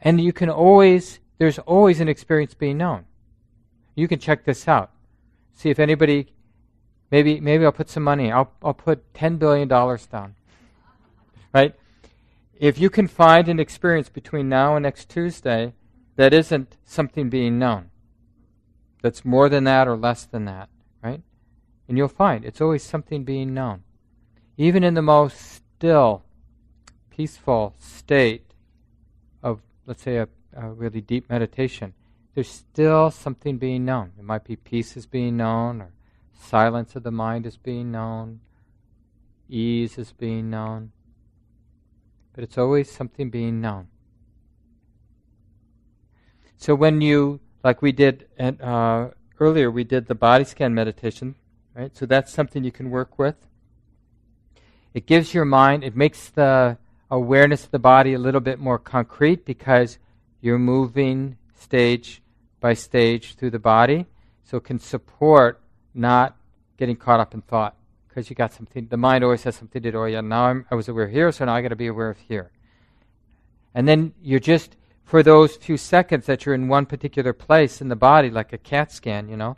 [0.00, 3.04] And you can always, there's always an experience being known.
[3.94, 4.90] You can check this out.
[5.54, 6.32] See if anybody,
[7.10, 10.34] maybe, maybe I'll put some money, I'll, I'll put $10 billion down.
[11.52, 11.74] Right?
[12.54, 15.74] If you can find an experience between now and next Tuesday
[16.16, 17.90] that isn't something being known,
[19.02, 20.68] that's more than that or less than that,
[21.02, 21.22] right?
[21.88, 23.82] And you'll find it's always something being known.
[24.56, 26.22] Even in the most still,
[27.10, 28.54] peaceful state
[29.42, 31.94] of, let's say, a, a really deep meditation,
[32.34, 34.12] there's still something being known.
[34.18, 35.92] It might be peace is being known, or
[36.38, 38.40] silence of the mind is being known,
[39.48, 40.92] ease is being known.
[42.32, 43.88] But it's always something being known.
[46.56, 49.08] So when you, like we did at, uh,
[49.40, 51.34] earlier, we did the body scan meditation,
[51.74, 51.94] right?
[51.96, 53.36] So that's something you can work with.
[54.94, 56.78] It gives your mind, it makes the
[57.10, 59.98] awareness of the body a little bit more concrete because
[60.40, 62.22] you're moving stage
[62.60, 64.06] by stage through the body.
[64.44, 65.60] So it can support
[65.94, 66.36] not
[66.76, 67.76] getting caught up in thought
[68.12, 69.98] because you got something, the mind always has something to do.
[69.98, 72.10] Oh, yeah, now I'm, I was aware here, so now I got to be aware
[72.10, 72.50] of here.
[73.74, 77.88] And then you're just, for those few seconds that you're in one particular place in
[77.88, 79.56] the body, like a CAT scan, you know,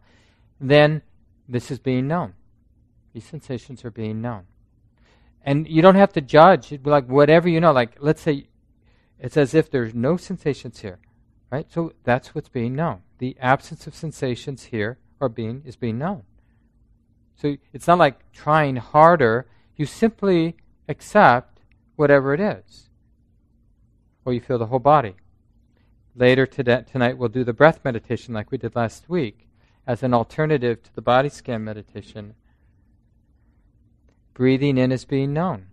[0.60, 1.02] then
[1.48, 2.34] this is being known.
[3.12, 4.44] These sensations are being known.
[5.42, 6.66] And you don't have to judge.
[6.66, 7.72] It'd be like whatever you know.
[7.72, 8.46] Like, let's say
[9.18, 11.00] it's as if there's no sensations here,
[11.50, 11.70] right?
[11.70, 13.02] So that's what's being known.
[13.18, 16.22] The absence of sensations here are being is being known.
[17.34, 19.46] So it's not like trying harder.
[19.76, 20.56] You simply
[20.88, 21.60] accept
[21.96, 22.88] whatever it is.
[24.24, 25.16] Or you feel the whole body.
[26.16, 29.48] Later today, tonight, we'll do the breath meditation like we did last week
[29.86, 32.34] as an alternative to the body scan meditation
[34.34, 35.66] Breathing in is being known.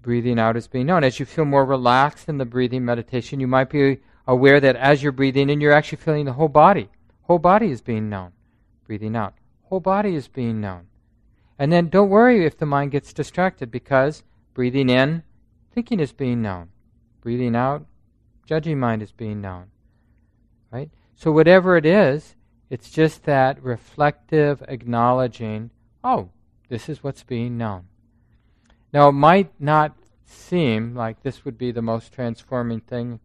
[0.00, 1.04] Breathing out is being known.
[1.04, 5.02] As you feel more relaxed in the breathing meditation, you might be aware that as
[5.02, 6.88] you're breathing in, you're actually feeling the whole body.
[7.24, 8.32] Whole body is being known.
[8.86, 9.34] Breathing out.
[9.64, 10.86] Whole body is being known.
[11.60, 15.24] And then don't worry if the mind gets distracted because breathing in,
[15.74, 16.70] thinking is being known.
[17.20, 17.84] Breathing out,
[18.46, 19.66] judging mind is being known.
[20.70, 20.88] Right?
[21.14, 22.34] So whatever it is,
[22.70, 25.68] it's just that reflective acknowledging,
[26.02, 26.30] oh,
[26.70, 27.88] this is what's being known.
[28.90, 29.94] Now, it might not
[30.24, 33.20] seem like this would be the most transforming thing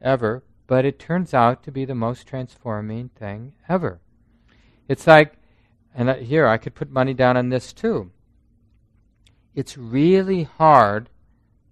[0.00, 3.98] ever, but it turns out to be the most transforming thing ever.
[4.86, 5.35] It's like,
[5.96, 8.12] and here I could put money down on this too.
[9.54, 11.08] It's really hard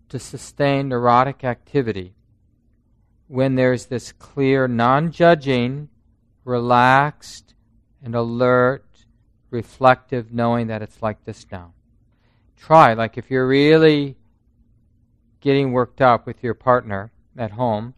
[0.09, 2.15] to sustain neurotic activity
[3.29, 5.91] when there's this clear, non judging,
[6.45, 7.55] relaxed,
[8.03, 8.85] and alert,
[9.51, 11.75] reflective knowing that it's like this now
[12.65, 12.95] try.
[12.95, 14.17] Like if you're really
[15.41, 17.95] getting worked up with your partner at home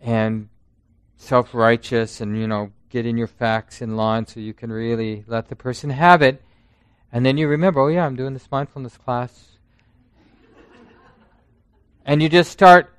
[0.00, 0.48] and
[1.16, 5.48] self righteous and, you know, getting your facts in line so you can really let
[5.48, 6.40] the person have it.
[7.12, 9.58] And then you remember, oh, yeah, I'm doing this mindfulness class.
[12.06, 12.94] and you just start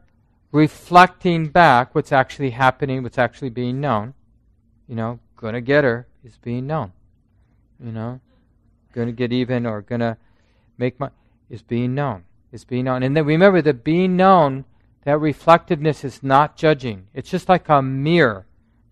[0.51, 4.13] reflecting back what's actually happening, what's actually being known.
[4.89, 6.91] You know, gonna get her is being known.
[7.79, 8.19] You know,
[8.93, 10.17] to get even or to
[10.77, 11.09] make my
[11.49, 12.25] is being known.
[12.51, 13.01] Is being known.
[13.01, 14.65] And then remember that being known,
[15.05, 17.07] that reflectiveness is not judging.
[17.13, 18.45] It's just like a mirror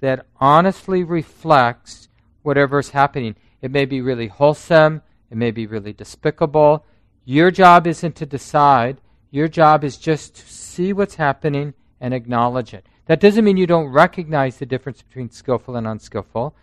[0.04, 2.10] that honestly reflects
[2.42, 3.38] whatever is happening.
[3.62, 5.02] It may be really wholesome,
[5.32, 6.86] it may be really despicable.
[7.24, 8.98] Your job isn't to decide.
[9.32, 12.86] Your job is just to see what's happening and acknowledge it.
[13.06, 16.54] That doesn't mean you don't recognize the difference between skillful and unskillful.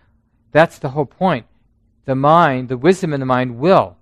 [0.52, 1.46] That's the whole point.
[2.04, 3.96] The mind, the wisdom in the mind will.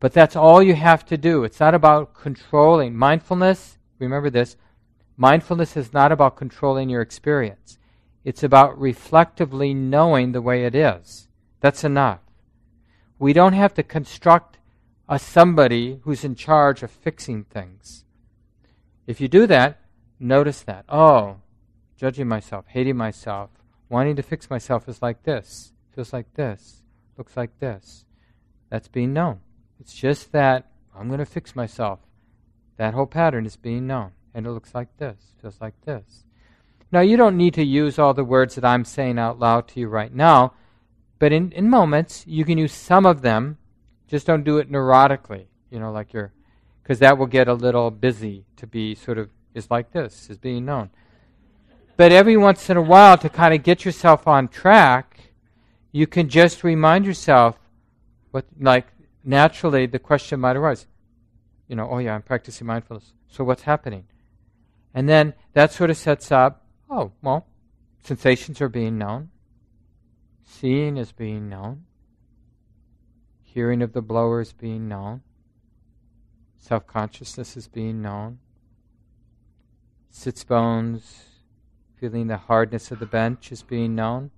[0.00, 1.44] But that's all you have to do.
[1.44, 2.96] It's not about controlling.
[2.96, 4.56] Mindfulness, remember this,
[5.18, 7.78] mindfulness is not about controlling your experience.
[8.24, 11.28] It's about reflectively knowing the way it is.
[11.60, 12.20] That's enough.
[13.18, 14.58] We don't have to construct
[15.08, 18.04] a somebody who's in charge of fixing things.
[19.06, 19.80] If you do that,
[20.18, 20.86] notice that.
[20.88, 21.36] Oh,
[21.96, 23.50] judging myself, hating myself,
[23.88, 26.82] wanting to fix myself is like this, feels like this,
[27.18, 28.06] looks like this.
[28.70, 29.40] That's being known.
[29.78, 32.00] It's just that I'm going to fix myself.
[32.76, 34.12] That whole pattern is being known.
[34.34, 36.24] And it looks like this, feels like this.
[36.94, 39.80] Now, you don't need to use all the words that I'm saying out loud to
[39.80, 40.52] you right now,
[41.18, 43.58] but in, in moments, you can use some of them.
[44.06, 46.32] Just don't do it neurotically, you know, like you're,
[46.84, 50.38] because that will get a little busy to be sort of, is like this, is
[50.38, 50.90] being known.
[51.96, 55.32] But every once in a while, to kind of get yourself on track,
[55.90, 57.58] you can just remind yourself
[58.30, 58.86] what, like,
[59.24, 60.86] naturally the question might arise.
[61.66, 63.14] You know, oh yeah, I'm practicing mindfulness.
[63.26, 64.04] So what's happening?
[64.94, 66.60] And then that sort of sets up,
[66.94, 67.46] oh, well,
[68.02, 69.30] sensations are being known.
[70.44, 71.84] Seeing is being known.
[73.42, 75.22] Hearing of the blower is being known.
[76.58, 78.38] Self consciousness is being known.
[80.10, 81.24] Sits bones
[82.04, 84.30] Feeling the hardness of the bench is being known.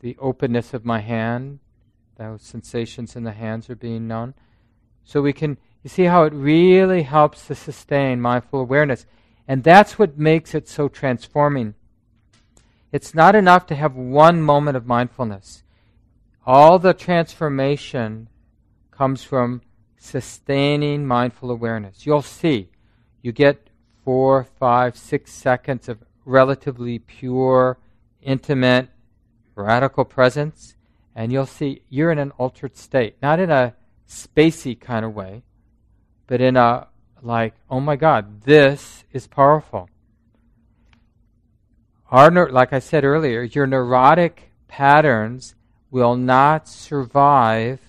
[0.00, 1.58] The openness of my hand,
[2.16, 4.34] those sensations in the hands are being known.
[5.04, 9.04] So we can, you see how it really helps to sustain mindful awareness.
[9.46, 11.74] And that's what makes it so transforming.
[12.92, 15.62] It's not enough to have one moment of mindfulness.
[16.44, 18.28] All the transformation
[18.90, 19.62] comes from
[19.98, 22.06] sustaining mindful awareness.
[22.06, 22.68] You'll see.
[23.22, 23.70] You get
[24.04, 27.78] four, five, six seconds of relatively pure,
[28.20, 28.88] intimate,
[29.54, 30.76] radical presence,
[31.14, 33.16] and you'll see you're in an altered state.
[33.22, 33.74] Not in a
[34.08, 35.42] spacey kind of way,
[36.26, 36.88] but in a
[37.22, 39.88] like, oh my God, this is powerful.
[42.10, 45.54] Our, like I said earlier, your neurotic patterns
[45.90, 47.80] will not survive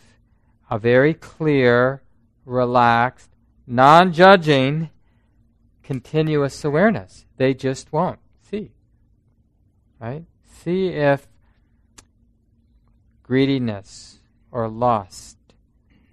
[0.69, 2.01] a very clear,
[2.45, 3.29] relaxed,
[3.67, 4.89] non judging,
[5.84, 7.25] continuous awareness.
[7.38, 8.19] They just won't
[8.49, 8.71] see.
[9.99, 10.23] Right?
[10.63, 11.27] See if
[13.23, 14.19] greediness
[14.51, 15.38] or lust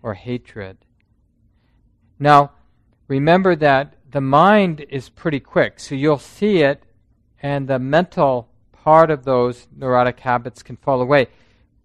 [0.03, 0.79] or hatred.
[2.19, 2.53] Now,
[3.11, 6.85] remember that the mind is pretty quick, so you'll see it,
[7.43, 11.27] and the mental part of those neurotic habits can fall away.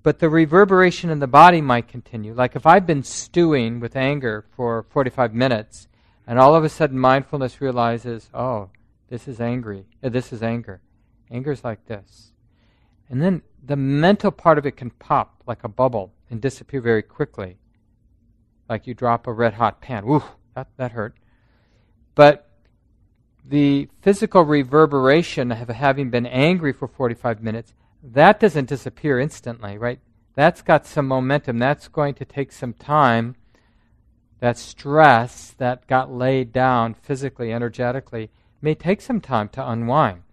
[0.03, 2.35] But the reverberation in the body might continue.
[2.35, 5.87] Like if I've been stewing with anger for 45 minutes,
[6.27, 8.69] and all of a sudden, mindfulness realizes, oh,
[9.09, 9.85] this is angry.
[10.03, 10.81] Uh, this is anger.
[11.31, 12.33] Anger is like this.
[13.09, 17.03] And then the mental part of it can pop like a bubble and disappear very
[17.03, 17.57] quickly.
[18.69, 20.05] Like you drop a red hot pan.
[20.55, 21.15] That, that hurt.
[22.15, 22.49] But
[23.47, 29.99] the physical reverberation of having been angry for 45 minutes, that doesn't disappear instantly, right?
[30.33, 31.59] That's got some momentum.
[31.59, 33.35] That's going to take some time
[34.39, 38.29] that stress that got laid down physically, energetically,
[38.61, 40.23] may take some time to unwind.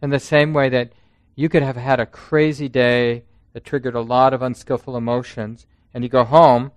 [0.00, 0.92] In the same way that
[1.34, 6.04] you could have had a crazy day that triggered a lot of unskillful emotions, and
[6.04, 6.72] you go home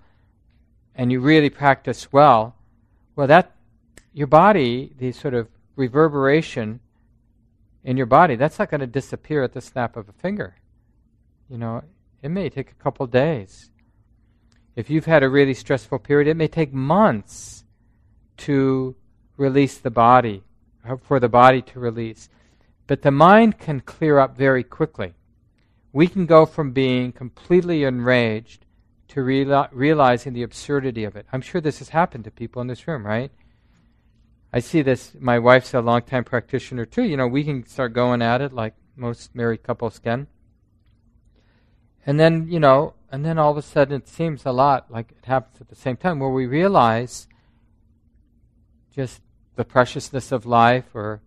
[0.97, 2.55] and you really practice well,
[3.15, 3.55] well, that
[4.13, 6.79] your body, the sort of reverberation
[7.83, 10.55] in your body, that's not going to disappear at the snap of a finger.
[11.49, 11.83] You know,
[12.23, 13.69] it may take a couple days.
[14.75, 17.63] If you've had a really stressful period, it may take months
[18.37, 18.95] to
[19.37, 20.43] release the body,
[20.87, 22.27] uh, for the body to release.
[22.87, 25.13] But the mind can clear up very quickly.
[25.93, 28.65] We can go from being completely enraged
[29.09, 31.25] to reali- realizing the absurdity of it.
[31.31, 33.31] I'm sure this has happened to people in this room, right?
[34.51, 35.13] I see this.
[35.19, 37.03] My wife's a long-time practitioner too.
[37.03, 40.27] You know, we can start going at it like most married couples can.
[42.05, 45.11] And then, you know, and then all of a sudden it seems a lot like
[45.11, 47.27] it happens at the same time where we realize
[48.93, 49.21] just
[49.55, 51.21] the preciousness of life or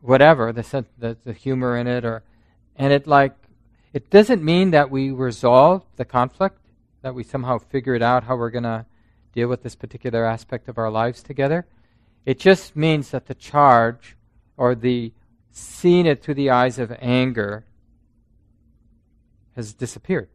[0.00, 2.22] whatever, the, the, the humor in it, or
[2.76, 3.34] and it like
[3.92, 6.58] it doesn't mean that we resolve the conflict,
[7.02, 8.86] that we somehow figured out how we're going to
[9.32, 11.66] deal with this particular aspect of our lives together.
[12.26, 14.16] It just means that the charge
[14.56, 15.12] or the
[15.50, 17.64] seeing it through the eyes of anger
[19.54, 20.28] has disappeared.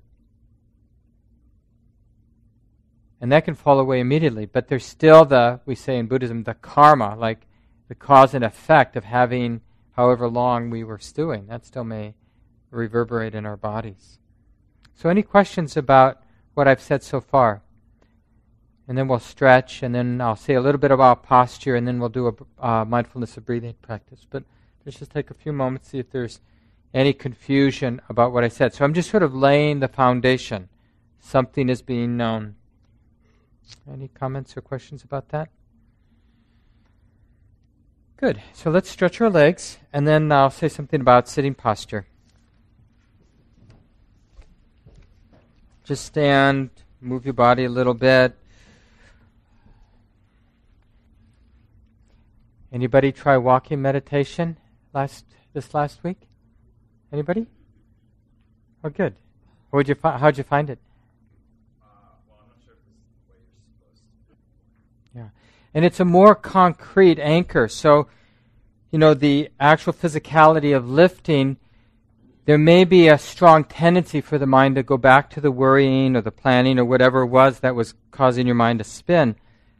[3.21, 6.55] And that can fall away immediately, but there's still the, we say in Buddhism, the
[6.55, 7.47] karma, like
[7.87, 9.61] the cause and effect of having
[9.91, 11.47] however long we were stewing.
[11.47, 12.15] That still may
[12.69, 14.17] reverberate in our bodies.
[14.95, 16.22] So, any questions about
[16.53, 17.61] what I've said so far?
[18.87, 21.99] And then we'll stretch, and then I'll say a little bit about posture, and then
[21.99, 24.27] we'll do a uh, mindfulness of breathing practice.
[24.29, 24.43] But
[24.85, 26.41] let's just take a few moments, see if there's
[26.93, 28.73] any confusion about what I said.
[28.73, 30.69] So I'm just sort of laying the foundation.
[31.19, 32.55] Something is being known.
[33.91, 35.49] Any comments or questions about that?
[38.17, 38.41] Good.
[38.53, 42.05] So let's stretch our legs, and then I'll say something about sitting posture.
[45.83, 46.69] Just stand,
[47.01, 48.37] move your body a little bit.
[52.71, 54.57] Anybody try walking meditation
[54.93, 56.17] last this last week?
[57.11, 57.45] Anybody?
[58.83, 59.13] Oh, good.
[59.69, 60.79] What'd you fi- how'd you find uh, it?
[65.15, 65.27] Yeah.
[65.73, 67.67] And it's a more concrete anchor.
[67.67, 68.07] So,
[68.89, 71.57] you know, the actual physicality of lifting,
[72.45, 76.15] there may be a strong tendency for the mind to go back to the worrying
[76.15, 79.35] or the planning or whatever it was that was causing your mind to spin.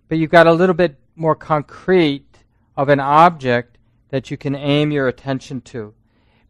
[0.08, 2.44] But you've got a little bit more concrete
[2.78, 3.78] of an object
[4.10, 5.94] that you can aim your attention to.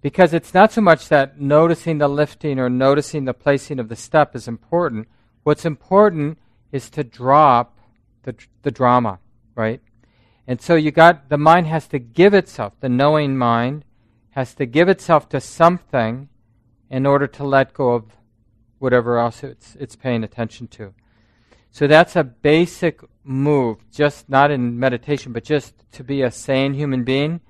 [0.01, 3.95] Because it's not so much that noticing the lifting or noticing the placing of the
[3.95, 5.07] step is important.
[5.43, 6.37] What's important
[6.71, 7.79] is to drop
[8.23, 9.19] the, the drama,
[9.55, 9.81] right?
[10.45, 13.85] And so you got, the mind has to give itself, the knowing mind
[14.33, 16.27] has to give itself to something
[16.89, 18.05] in order to let go of
[18.79, 20.93] whatever else it's, it's paying attention to.
[21.71, 26.73] So that's a basic move, just not in meditation, but just to be a sane
[26.73, 27.41] human being.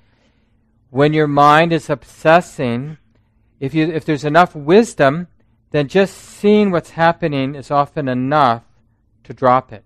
[0.90, 2.98] When your mind is obsessing,
[3.60, 5.28] if, you, if there's enough wisdom,
[5.72, 8.64] then just seeing what's happening is often enough
[9.24, 9.84] to drop it.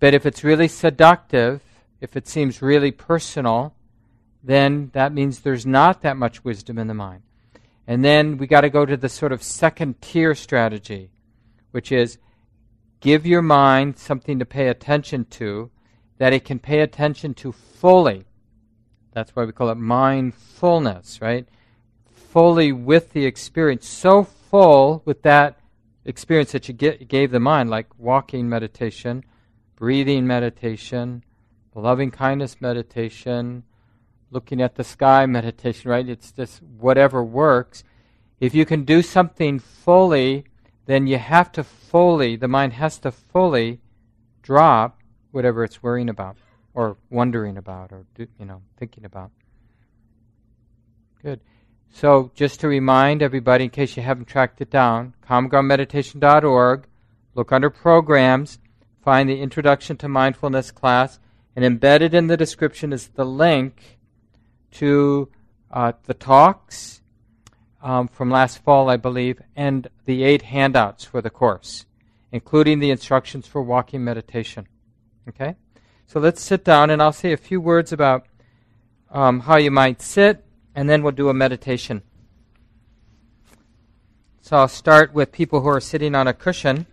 [0.00, 1.62] But if it's really seductive,
[2.00, 3.74] if it seems really personal,
[4.42, 7.22] then that means there's not that much wisdom in the mind.
[7.86, 11.10] And then we got to go to the sort of second tier strategy,
[11.70, 12.18] which is
[13.00, 15.70] give your mind something to pay attention to
[16.18, 18.24] that it can pay attention to fully.
[19.12, 21.46] That's why we call it mindfulness, right?
[22.10, 25.58] Fully with the experience, so full with that
[26.04, 29.24] experience that you get, gave the mind, like walking meditation
[29.82, 31.24] breathing meditation,
[31.74, 33.64] loving kindness meditation,
[34.32, 36.08] looking at the sky meditation, right?
[36.08, 37.84] It's just whatever works.
[38.40, 40.44] If you can do something fully,
[40.86, 43.80] then you have to fully, the mind has to fully
[44.42, 44.98] drop
[45.30, 46.36] whatever it's worrying about
[46.74, 49.30] or wondering about or you know thinking about.
[51.22, 51.40] Good.
[51.90, 56.86] So just to remind everybody, in case you haven't tracked it down, commongroundmeditation.org,
[57.34, 58.58] look under programs,
[59.04, 61.20] find the Introduction to Mindfulness class,
[61.54, 63.98] and embedded in the description is the link
[64.72, 65.28] to
[65.70, 67.00] uh, the talks
[67.82, 71.86] um, from last fall, I believe, and the eight handouts for the course,
[72.30, 74.68] including the instructions for walking meditation.
[75.28, 75.56] Okay?
[76.06, 78.26] So let's sit down, and I'll say a few words about
[79.10, 80.44] um, how you might sit,
[80.74, 82.02] and then we'll do a meditation.
[84.42, 86.86] So I'll start with people who are sitting on a cushion.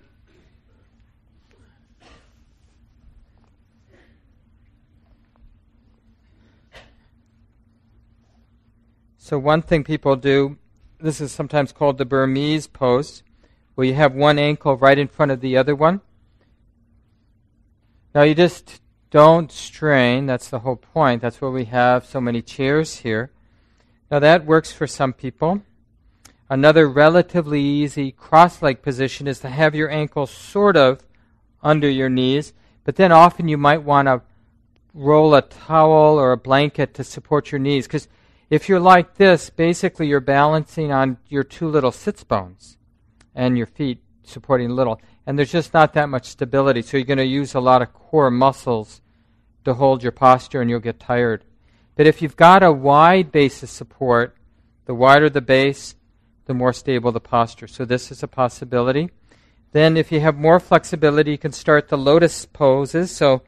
[9.29, 10.57] So, one thing people do,
[10.99, 13.21] this is sometimes called the Burmese pose,
[13.75, 16.01] where you have one ankle right in front of the other one.
[18.15, 20.25] Now, you just don't strain.
[20.25, 21.21] That's the whole point.
[21.21, 23.29] That's why we have so many chairs here.
[24.09, 25.61] Now, that works for some people.
[26.49, 31.03] Another relatively easy cross leg position is to have your ankles sort of
[31.61, 32.53] under your knees,
[32.83, 34.23] but then often you might want to
[34.95, 38.07] roll a towel or a blanket to support your knees because
[38.49, 42.77] if you're like this, basically you're balancing on your two little sits bones
[43.35, 44.99] and your feet supporting little.
[45.25, 46.81] And there's just not that much stability.
[46.81, 49.01] So you're going to use a lot of core muscles
[49.65, 51.43] to hold your posture and you'll get tired.
[51.95, 54.35] But if you've got a wide base of support,
[54.85, 55.95] the wider the base,
[56.45, 57.67] the more stable the posture.
[57.67, 59.11] So this is a possibility.
[59.71, 63.11] Then if you have more flexibility, you can start the lotus poses.
[63.11, 63.43] So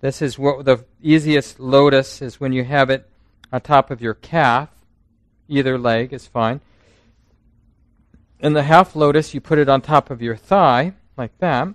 [0.00, 3.09] this is what the easiest lotus is when you have it
[3.52, 4.68] on top of your calf.
[5.48, 6.60] Either leg is fine.
[8.38, 11.68] In the half lotus, you put it on top of your thigh, like that.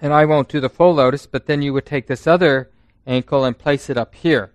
[0.00, 2.70] And I won't do the full lotus, but then you would take this other
[3.06, 4.52] ankle and place it up here.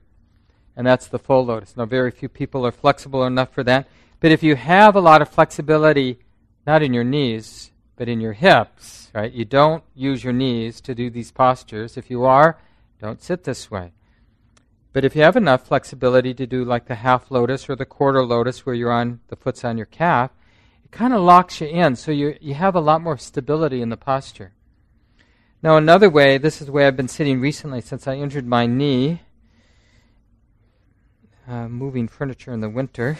[0.75, 1.75] And that's the full lotus.
[1.75, 3.87] Now, very few people are flexible enough for that.
[4.19, 6.19] But if you have a lot of flexibility,
[6.67, 9.31] not in your knees, but in your hips, right?
[9.31, 11.97] You don't use your knees to do these postures.
[11.97, 12.59] If you are,
[13.01, 13.91] don't sit this way.
[14.91, 18.25] But if you have enough flexibility to do like the half lotus or the quarter
[18.25, 20.31] lotus where you're on the foot's on your calf,
[20.83, 23.89] it kind of locks you in so you you have a lot more stability in
[23.89, 24.53] the posture.
[25.61, 28.65] Now another way, this is the way I've been sitting recently since I injured my
[28.65, 29.21] knee
[31.47, 33.17] uh, moving furniture in the winter.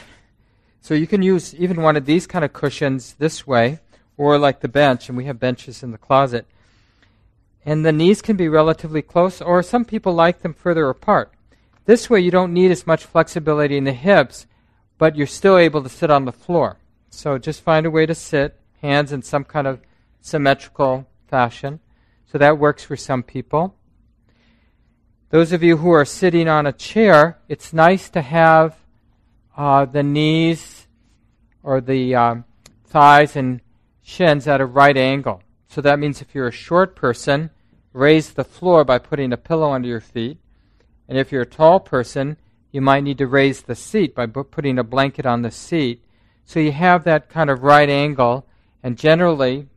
[0.82, 3.80] So you can use even one of these kind of cushions this way
[4.18, 6.48] or like the bench and we have benches in the closet.
[7.66, 11.34] And the knees can be relatively close or some people like them further apart.
[11.90, 14.46] This way, you don't need as much flexibility in the hips,
[15.00, 16.78] but you're still able to sit on the floor.
[17.10, 19.82] So just find a way to sit, hands in some kind of
[20.22, 21.80] symmetrical fashion.
[22.28, 23.74] So that works for some people.
[25.32, 28.76] Those of you who are sitting on a chair, it's nice to have
[29.58, 30.86] uh, the knees
[31.64, 32.46] or the um,
[32.86, 33.62] thighs and
[34.04, 35.42] shins at a right angle.
[35.70, 37.50] So that means if you're a short person,
[37.94, 40.38] raise the floor by putting a pillow under your feet.
[41.10, 42.38] And if you're a tall person,
[42.72, 46.06] you might need to raise the seat by putting a blanket on the seat.
[46.46, 48.46] So you have that kind of right angle.
[48.84, 49.68] And generally,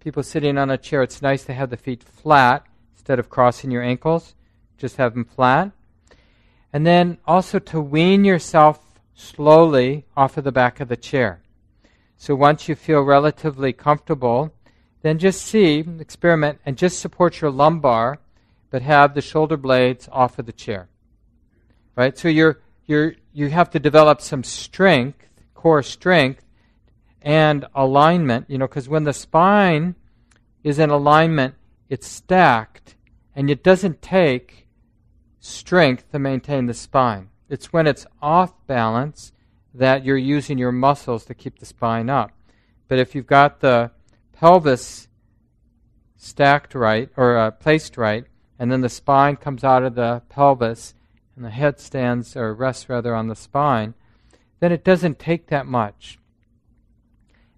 [0.00, 2.64] people sitting on a chair, it's nice to have the feet flat
[2.94, 4.34] instead of crossing your ankles.
[4.78, 5.72] Just have them flat.
[6.72, 11.42] And then also to wean yourself slowly off of the back of the chair.
[12.16, 14.54] So once you feel relatively comfortable,
[15.02, 18.20] then just see, experiment, and just support your lumbar
[18.70, 20.88] but have the shoulder blades off of the chair.
[21.96, 22.16] Right?
[22.16, 26.44] So you're, you're, you have to develop some strength, core strength,
[27.22, 29.94] and alignment, you know, because when the spine
[30.62, 31.54] is in alignment,
[31.88, 32.94] it's stacked,
[33.34, 34.68] and it doesn't take
[35.40, 37.30] strength to maintain the spine.
[37.48, 39.32] It's when it's off balance
[39.74, 42.32] that you're using your muscles to keep the spine up.
[42.88, 43.90] But if you've got the
[44.32, 45.08] pelvis
[46.16, 48.24] stacked right or uh, placed right,
[48.58, 50.94] and then the spine comes out of the pelvis,
[51.36, 53.94] and the head stands or rests rather on the spine,
[54.60, 56.18] then it doesn't take that much.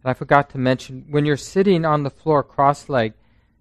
[0.03, 3.17] And I forgot to mention when you're sitting on the floor cross legged,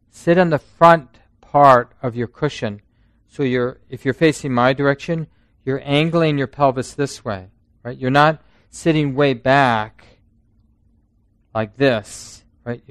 [0.10, 2.82] sit on the front part of your cushion.
[3.28, 5.28] So you're if you're facing my direction,
[5.64, 7.48] you're angling your pelvis this way,
[7.84, 7.98] right?
[7.98, 10.06] You're not sitting way back
[11.54, 12.84] like this, right?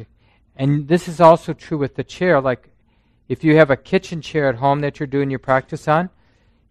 [0.57, 2.41] And this is also true with the chair.
[2.41, 2.69] Like
[3.29, 6.11] if you have a kitchen chair at home that you're doing your practice on,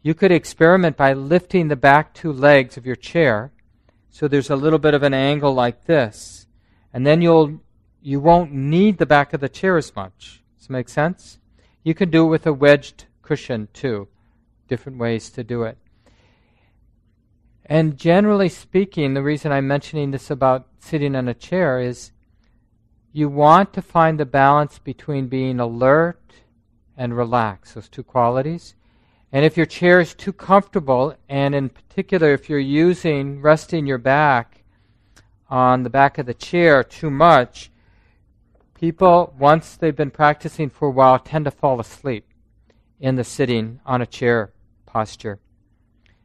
[0.02, 3.52] you could experiment by lifting the back two legs of your chair
[4.18, 6.48] so there's a little bit of an angle like this.
[6.92, 7.60] And then you'll
[8.02, 10.42] you won't need the back of the chair as much.
[10.58, 11.38] Does that make sense?
[11.84, 14.08] You can do it with a wedged cushion too.
[14.68, 15.78] Different ways to do it.
[17.64, 22.12] And generally speaking, the reason I'm mentioning this about sitting on a chair is
[23.14, 26.20] you want to find the balance between being alert
[26.98, 28.76] and relax, those two qualities.
[29.32, 33.98] And if your chair is too comfortable, and in particular if you're using, resting your
[33.98, 34.64] back
[35.50, 37.72] on the back of the chair too much,
[38.74, 42.26] people, once they've been practicing for a while, tend to fall asleep
[43.00, 44.52] in the sitting on a chair
[44.86, 45.40] posture.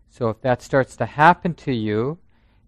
[0.08, 2.18] So if that starts to happen to you,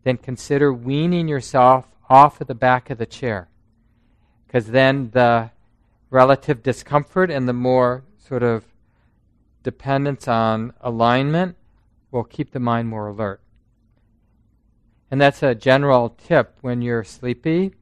[0.03, 3.49] then consider weaning yourself off of the back of the chair.
[4.47, 5.51] Because then the
[6.11, 8.65] relative discomfort and the more sort of
[9.63, 11.57] dependence on alignment
[12.11, 13.41] will keep the mind more alert.
[15.11, 17.75] And that's a general tip when you're sleepy.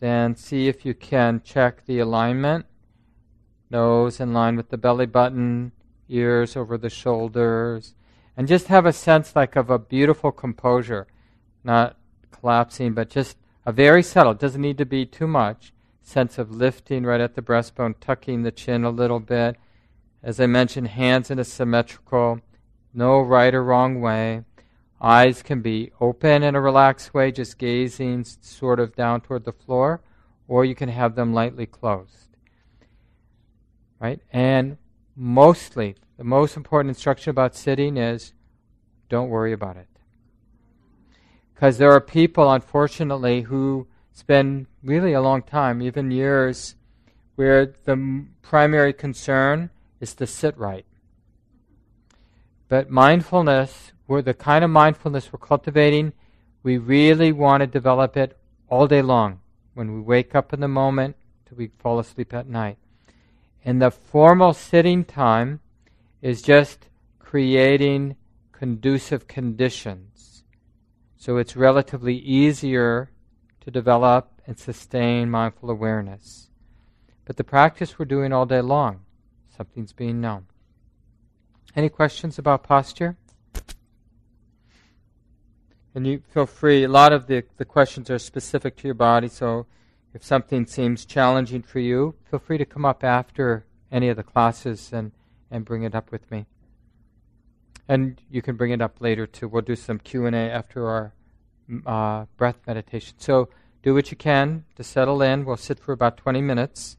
[0.00, 2.66] Then see if you can check the alignment.
[3.70, 5.72] Nose in line with the belly button,
[6.08, 7.94] ears over the shoulders,
[8.36, 11.06] and just have a sense like of a beautiful composure,
[11.62, 11.96] not
[12.30, 14.34] collapsing, but just a very subtle.
[14.34, 15.72] Doesn't need to be too much
[16.04, 19.56] sense of lifting right at the breastbone, tucking the chin a little bit.
[20.22, 22.40] As I mentioned, hands in a symmetrical,
[22.92, 24.44] no right or wrong way.
[25.00, 29.52] Eyes can be open in a relaxed way, just gazing sort of down toward the
[29.52, 30.00] floor,
[30.46, 32.36] or you can have them lightly closed.
[33.98, 34.20] Right?
[34.32, 34.78] And
[35.16, 38.32] mostly, the most important instruction about sitting is
[39.08, 39.88] don't worry about it.
[41.54, 46.76] Because there are people, unfortunately, who spend really a long time, even years,
[47.34, 49.68] where the primary concern
[50.00, 50.86] is to sit right.
[52.68, 56.12] But mindfulness, we're the kind of mindfulness we're cultivating,
[56.62, 58.38] we really want to develop it
[58.68, 59.40] all day long.
[59.74, 62.78] When we wake up in the moment till we fall asleep at night.
[63.64, 65.60] And the formal sitting time
[66.22, 66.88] is just
[67.18, 68.14] creating
[68.52, 70.44] conducive conditions.
[71.16, 73.10] So it's relatively easier
[73.64, 76.50] to develop and sustain mindful awareness.
[77.24, 79.00] But the practice we're doing all day long,
[79.56, 80.46] something's being known.
[81.74, 83.16] Any questions about posture?
[85.94, 86.84] And you feel free.
[86.84, 89.66] A lot of the, the questions are specific to your body, so
[90.12, 94.22] if something seems challenging for you, feel free to come up after any of the
[94.22, 95.12] classes and,
[95.50, 96.46] and bring it up with me.
[97.88, 99.48] And you can bring it up later too.
[99.48, 101.14] We'll do some Q and A after our
[101.86, 103.14] uh, breath meditation.
[103.18, 103.48] So
[103.82, 105.44] do what you can to settle in.
[105.44, 106.96] We'll sit for about 20 minutes.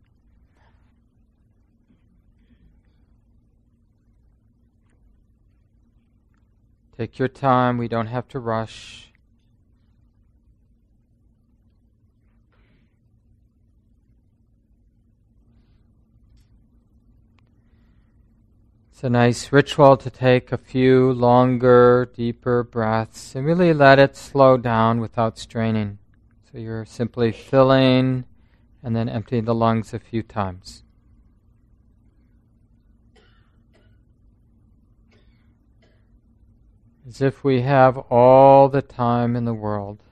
[6.97, 7.77] Take your time.
[7.77, 9.11] We don't have to rush.
[18.91, 24.15] It's a nice ritual to take a few longer, deeper breaths and really let it
[24.15, 25.99] slow down without straining.
[26.51, 28.25] So you're simply filling
[28.81, 30.81] and then emptying the lungs a few times.
[37.07, 40.04] As if we have all the time in the world.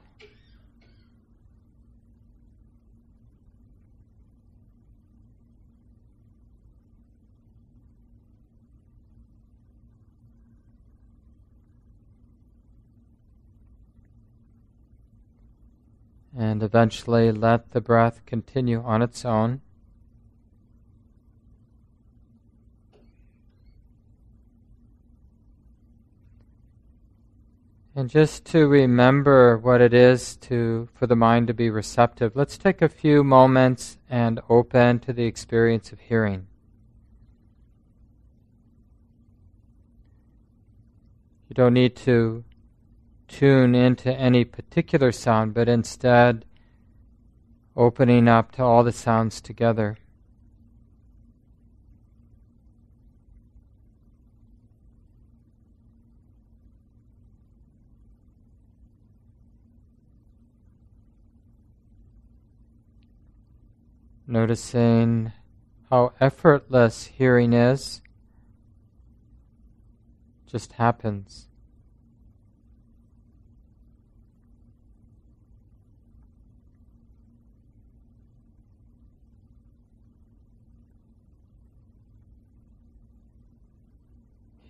[16.38, 19.62] And eventually let the breath continue on its own.
[27.96, 32.58] And just to remember what it is to for the mind to be receptive, let's
[32.58, 36.48] take a few moments and open to the experience of hearing.
[41.50, 42.44] You don't need to
[43.34, 46.46] tune into any particular sound, but instead
[47.76, 49.98] opening up to all the sounds together.
[64.28, 65.32] Noticing
[65.90, 68.02] how effortless hearing is,
[70.46, 71.48] just happens.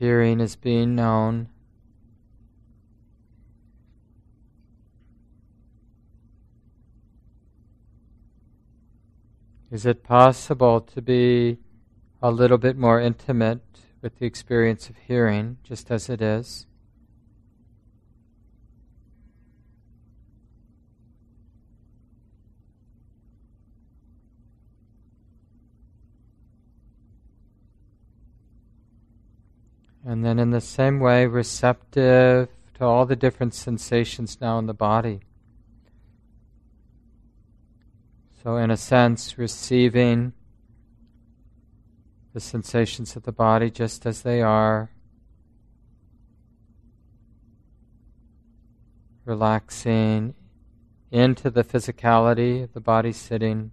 [0.04, 1.48] Hearing is being known.
[9.72, 11.60] Is it possible to be
[12.22, 13.62] a little bit more intimate
[14.02, 16.68] with the experience of hearing, just as it is?
[30.06, 34.74] And then, in the same way, receptive to all the different sensations now in the
[34.74, 35.22] body.
[38.44, 40.34] So, in a sense, receiving
[42.34, 44.90] the sensations of the body just as they are,
[49.24, 50.34] relaxing
[51.12, 53.72] into the physicality of the body sitting.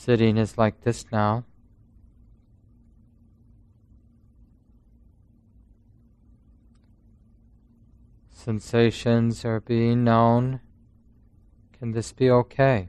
[0.00, 1.44] Sitting is like this now.
[8.30, 10.60] Sensations are being known.
[11.78, 12.88] Can this be okay?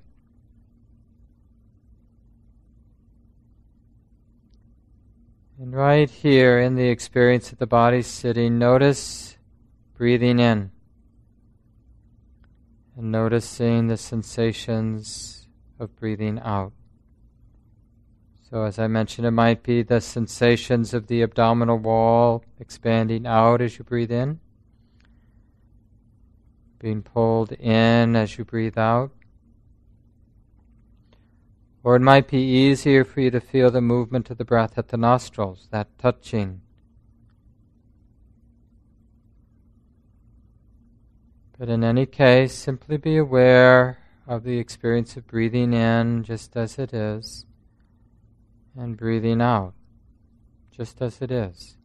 [5.60, 9.38] And right here in the experience of the body sitting, notice
[9.98, 10.72] breathing in
[12.96, 15.46] and noticing the sensations
[15.78, 16.72] of breathing out.
[18.52, 23.62] So, as I mentioned, it might be the sensations of the abdominal wall expanding out
[23.62, 24.42] as you breathe in,
[26.78, 29.12] being pulled in as you breathe out.
[31.82, 34.90] Or it might be easier for you to feel the movement of the breath at
[34.90, 36.60] the nostrils, that touching.
[41.58, 46.78] But in any case, simply be aware of the experience of breathing in just as
[46.78, 47.46] it is
[48.76, 49.74] and breathing out,
[50.72, 51.78] just as it is.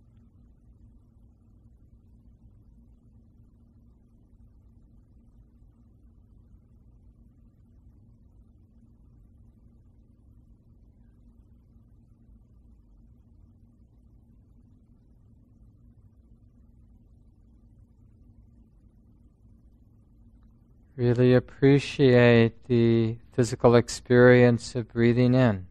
[20.97, 25.67] Really appreciate the physical experience of breathing in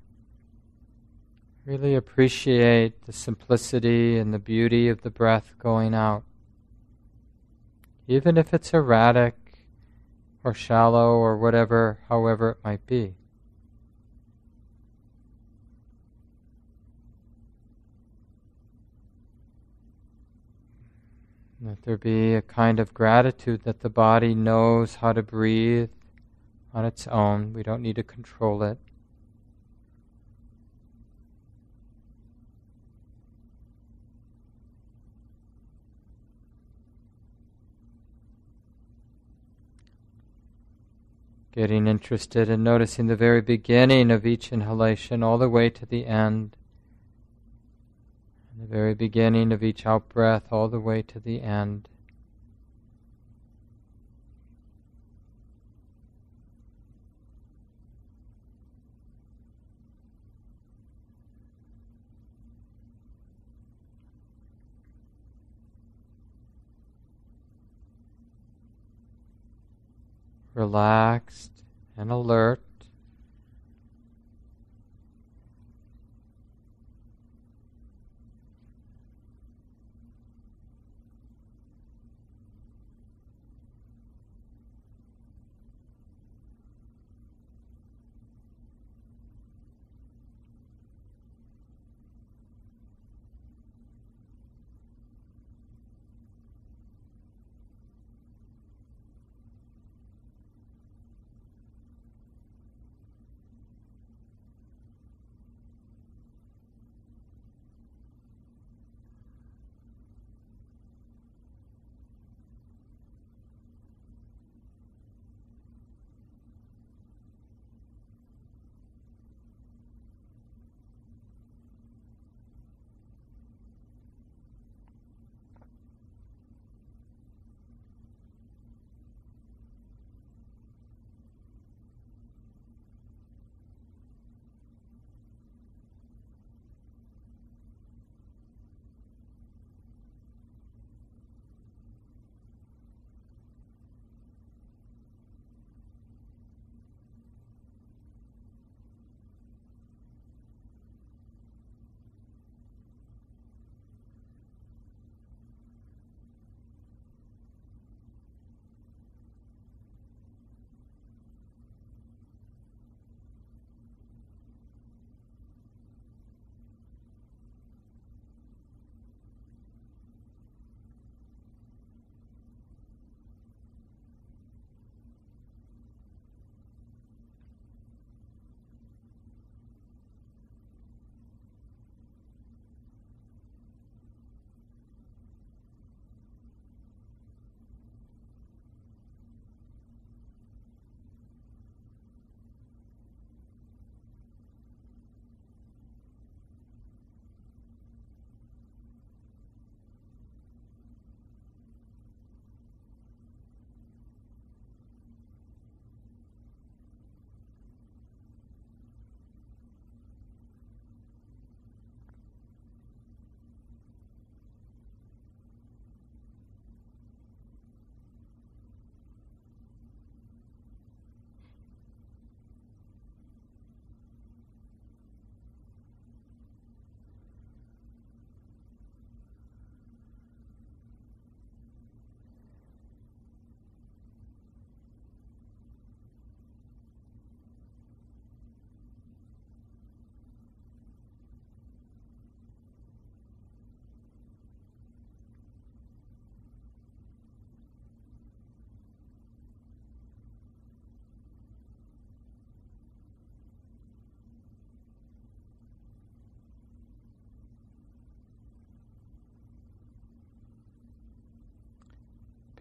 [1.65, 6.23] Really appreciate the simplicity and the beauty of the breath going out.
[8.07, 9.35] Even if it's erratic
[10.43, 13.15] or shallow or whatever, however it might be.
[21.59, 25.89] Let there be a kind of gratitude that the body knows how to breathe
[26.75, 27.53] on its own.
[27.53, 28.77] We don't need to control it.
[41.55, 46.05] Getting interested in noticing the very beginning of each inhalation all the way to the
[46.05, 46.57] end.
[48.51, 51.87] And the very beginning of each out breath all the way to the end.
[70.55, 71.61] Relaxed
[71.95, 72.61] and alert.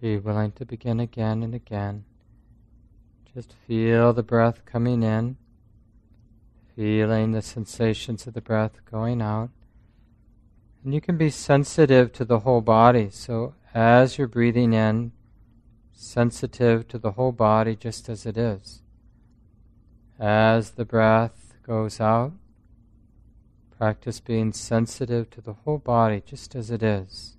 [0.05, 2.05] Be willing to begin again and again.
[3.33, 5.39] Just feel the breath coming in,
[6.77, 9.49] feeling the sensations of the breath going out.
[10.85, 13.09] And you can be sensitive to the whole body.
[13.09, 15.13] So as you're breathing in,
[15.95, 18.83] sensitive to the whole body just as it is.
[20.21, 22.35] As the breath goes out,
[23.79, 27.39] practice being sensitive to the whole body just as it is.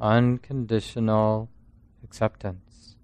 [0.00, 1.50] Unconditional
[2.04, 2.96] acceptance.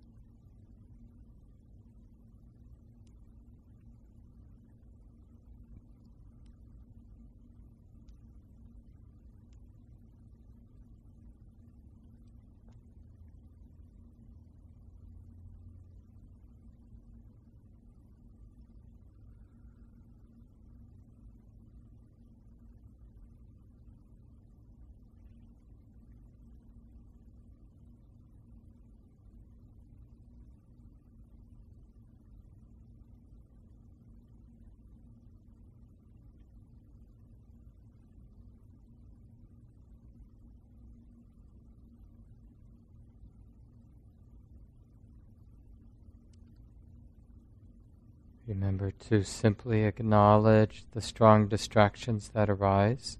[48.79, 53.19] Remember to simply acknowledge the strong distractions that arise.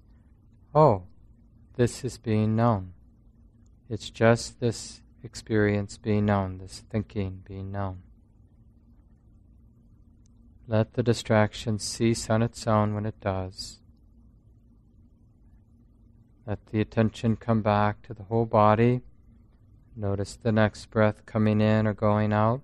[0.73, 1.03] Oh,
[1.75, 2.93] this is being known.
[3.89, 8.03] It's just this experience being known, this thinking being known.
[10.65, 13.81] Let the distraction cease on its own when it does.
[16.47, 19.01] Let the attention come back to the whole body.
[19.93, 22.61] Notice the next breath coming in or going out.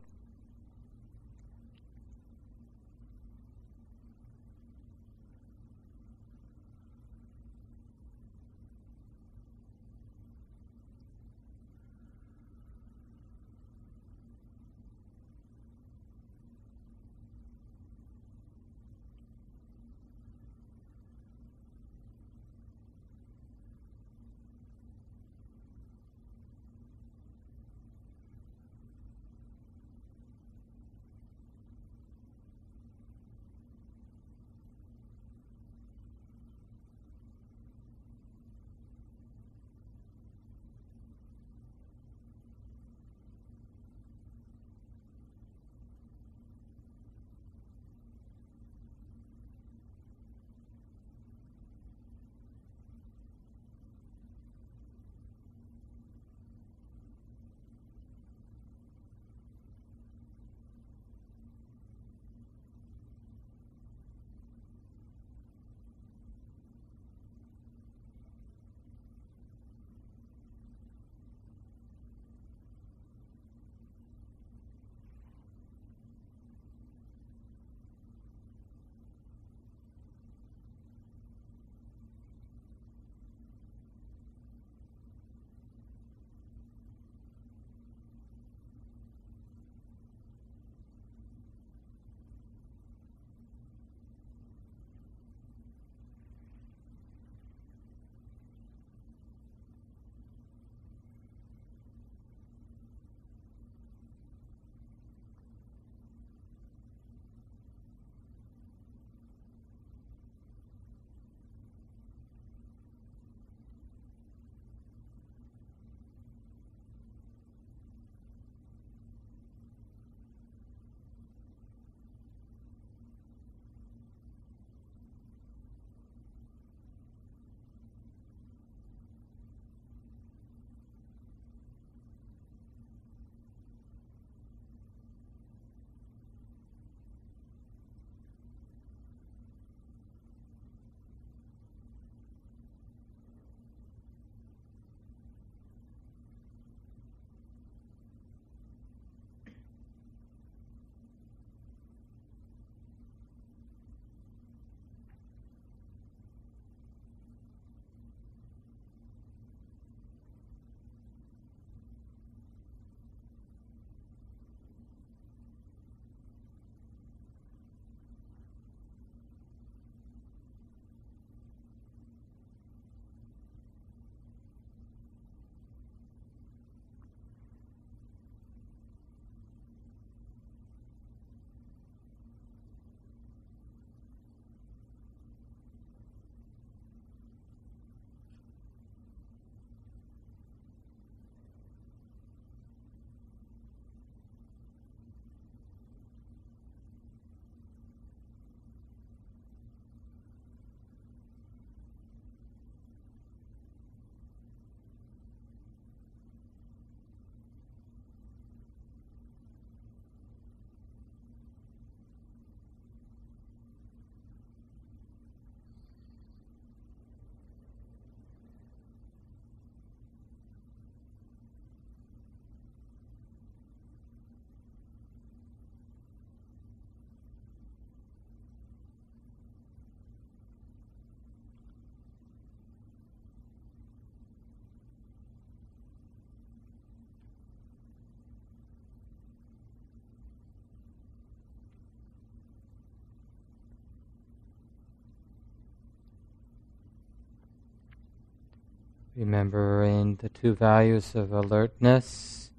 [249.16, 252.52] Remembering the two values of alertness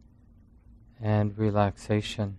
[1.01, 2.39] and relaxation.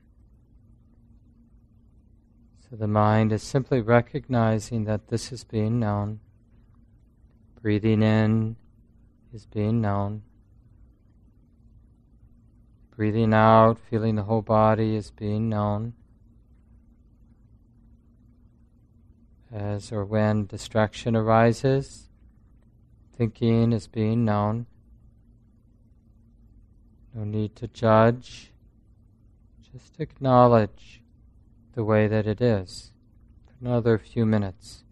[2.70, 6.20] So the mind is simply recognizing that this is being known.
[7.62, 8.56] Breathing in
[9.34, 10.24] is being known.
[12.96, 15.94] Breathing out, feeling the whole body is being known.
[19.52, 22.07] as or when distraction arises,
[23.18, 24.68] thinking is being known.
[27.14, 28.52] No need to judge,
[29.72, 31.02] just acknowledge
[31.74, 32.92] the way that it is
[33.46, 34.84] for another few minutes.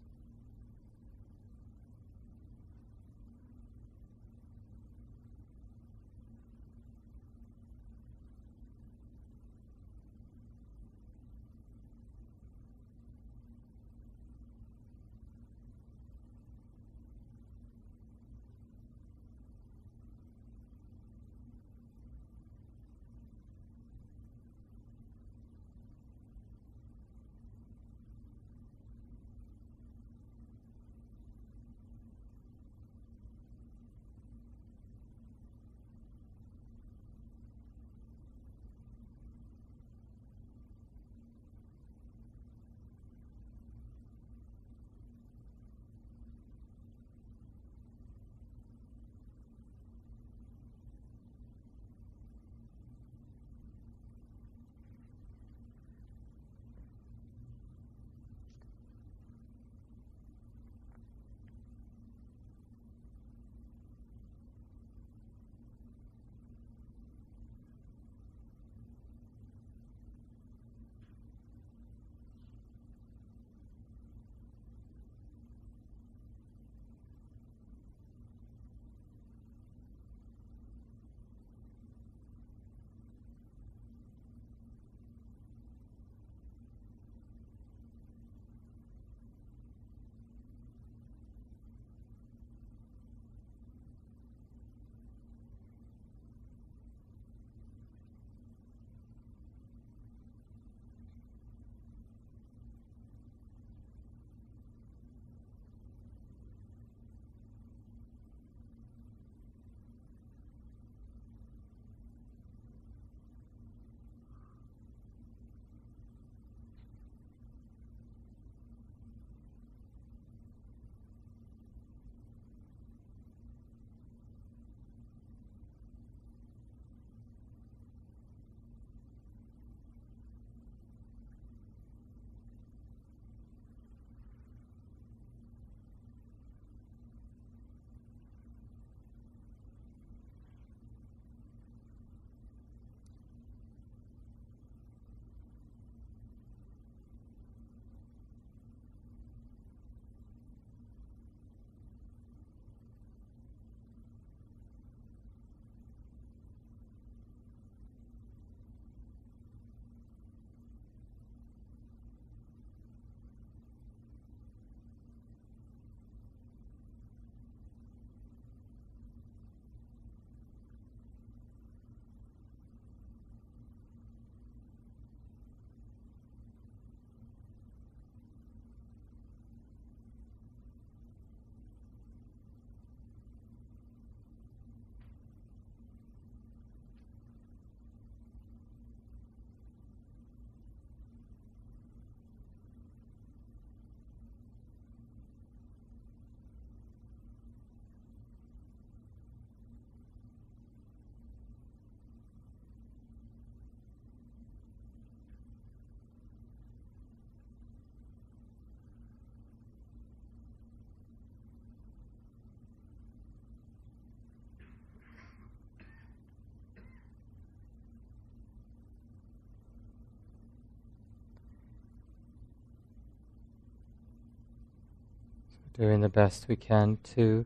[225.76, 227.44] Doing the best we can to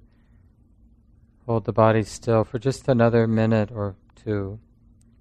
[1.46, 4.58] hold the body still for just another minute or two.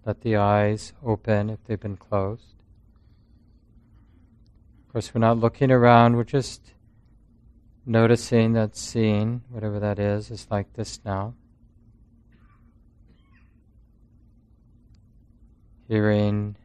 [0.06, 2.56] Let the eyes open if they've been closed.
[4.86, 6.74] Of course, we're not looking around, we're just
[7.86, 11.34] noticing that seeing, whatever that is, is like this now.
[15.88, 16.56] Hearing,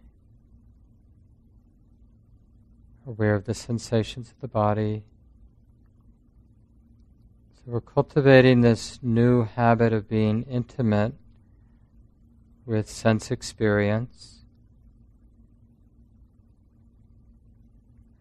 [3.07, 5.05] aware of the sensations of the body.
[7.65, 11.15] So we're cultivating this new habit of being intimate
[12.66, 14.45] with sense experience.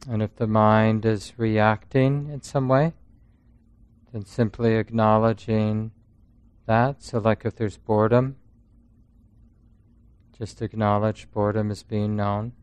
[0.10, 2.94] And if the mind is reacting in some way,
[4.14, 5.92] then simply acknowledging
[6.66, 7.04] that.
[7.04, 8.38] So, like if there's boredom,
[10.38, 12.54] just acknowledge boredom as being known.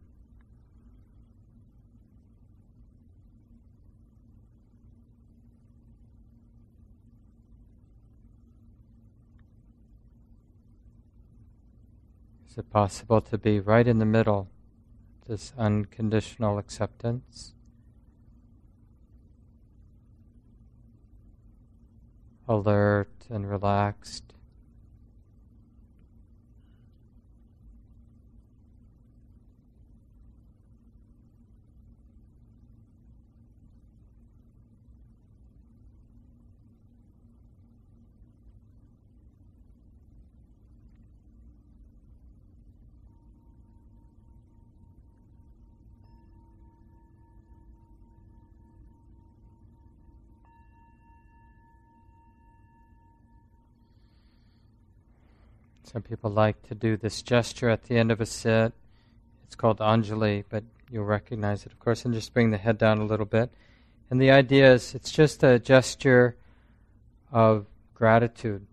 [12.51, 14.49] Is it possible to be right in the middle,
[15.29, 17.55] this unconditional acceptance?
[22.49, 24.35] Alert and relaxed.
[55.93, 58.73] Some people like to do this gesture at the end of a sit.
[59.43, 62.99] It's called Anjali, but you'll recognize it, of course, and just bring the head down
[62.99, 63.51] a little bit.
[64.09, 66.37] And the idea is it's just a gesture
[67.33, 68.69] of gratitude.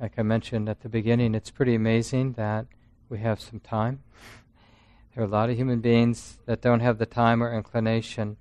[0.00, 2.66] Like I mentioned at the beginning, it's pretty amazing that
[3.08, 4.02] we have some time.
[5.14, 8.36] There are a lot of human beings that don't have the time or inclination.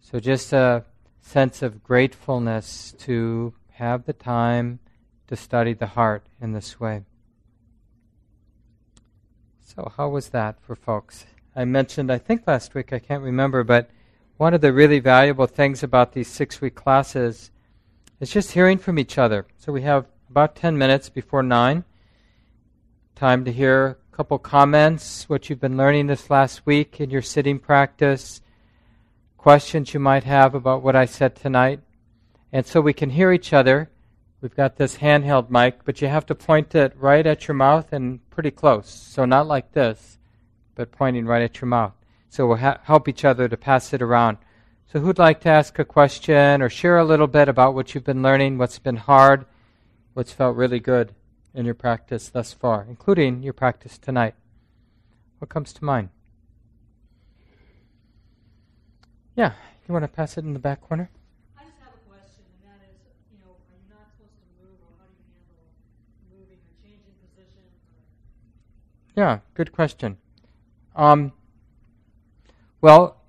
[0.00, 0.84] So just a
[1.20, 4.78] sense of gratefulness to have the time
[5.26, 7.02] to study the heart in this way.
[9.76, 11.26] So, how was that for folks?
[11.54, 13.88] I mentioned, I think last week, I can't remember, but
[14.36, 17.52] one of the really valuable things about these six week classes
[18.18, 19.46] is just hearing from each other.
[19.58, 21.84] So, we have about 10 minutes before 9.
[23.14, 27.22] Time to hear a couple comments, what you've been learning this last week in your
[27.22, 28.40] sitting practice,
[29.38, 31.78] questions you might have about what I said tonight.
[32.52, 33.88] And so we can hear each other
[34.40, 37.92] We've got this handheld mic, but you have to point it right at your mouth
[37.92, 38.88] and pretty close.
[38.88, 40.18] So not like this,
[40.74, 41.92] but pointing right at your mouth.
[42.30, 44.38] So we'll ha- help each other to pass it around.
[44.90, 48.04] So who'd like to ask a question or share a little bit about what you've
[48.04, 49.44] been learning, what's been hard,
[50.14, 51.14] what's felt really good
[51.54, 54.34] in your practice thus far, including your practice tonight?
[55.38, 56.08] What comes to mind?
[59.36, 59.52] Yeah,
[59.86, 61.10] you want to pass it in the back corner?
[69.16, 70.18] Yeah, good question.
[70.94, 71.32] Um,
[72.80, 73.20] well,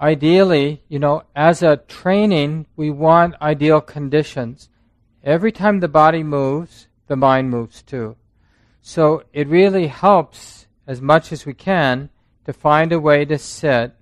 [0.00, 4.68] ideally, you know, as a training, we want ideal conditions.
[5.24, 8.16] Every time the body moves, the mind moves too.
[8.82, 12.10] So it really helps as much as we can
[12.44, 13.94] to find a way to sit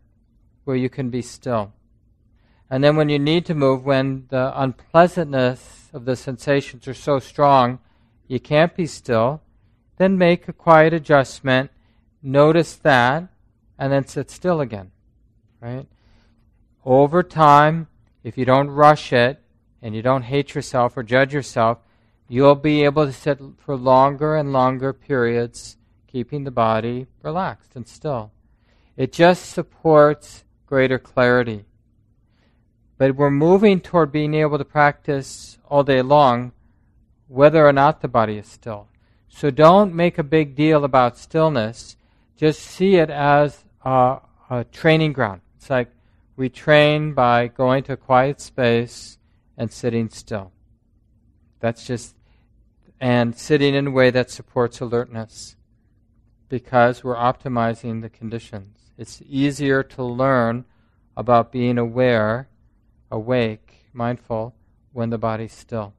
[0.64, 1.72] where you can be still.
[2.68, 7.18] And then when you need to move, when the unpleasantness of the sensations are so
[7.18, 7.78] strong,
[8.26, 9.42] you can't be still,
[9.96, 11.70] then make a quiet adjustment,
[12.22, 13.28] notice that,
[13.78, 14.90] and then sit still again.
[15.60, 15.86] Right?
[16.84, 17.88] Over time,
[18.22, 19.40] if you don't rush it
[19.80, 21.78] and you don't hate yourself or judge yourself,
[22.28, 25.76] you'll be able to sit for longer and longer periods,
[26.06, 28.32] keeping the body relaxed and still.
[28.96, 31.64] It just supports greater clarity.
[32.96, 36.52] But we're moving toward being able to practice all day long,
[37.26, 38.88] whether or not the body is still.
[39.36, 41.97] So don't make a big deal about stillness.
[42.36, 45.40] Just see it as a, a training ground.
[45.56, 45.90] It's like
[46.36, 49.19] we train by going to a quiet space
[49.59, 50.52] and sitting still.
[51.59, 52.15] That's just,
[53.01, 55.56] and sitting in a way that supports alertness
[56.48, 58.93] because we're optimizing the conditions.
[58.97, 60.65] It's easier to learn
[61.16, 62.48] about being aware,
[63.11, 64.55] awake, mindful
[64.93, 65.93] when the body's still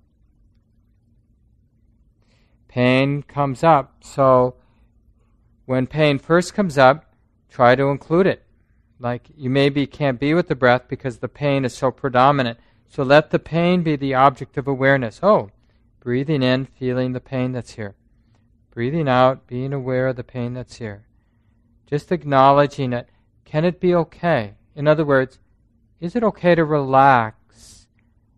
[2.75, 3.95] pain comes up.
[4.01, 4.55] So
[5.65, 7.05] when pain first comes up,
[7.49, 8.43] try to include it.
[8.99, 12.59] Like you maybe can't be with the breath because the pain is so predominant.
[12.89, 15.21] So let the pain be the object of awareness.
[15.23, 15.51] Oh,
[16.01, 17.95] breathing in, feeling the pain that's here.
[18.71, 21.05] Breathing out, being aware of the pain that's here.
[21.87, 23.07] Just acknowledging it.
[23.45, 24.55] Can it be okay?
[24.75, 25.39] In other words,
[26.01, 27.87] is it okay to relax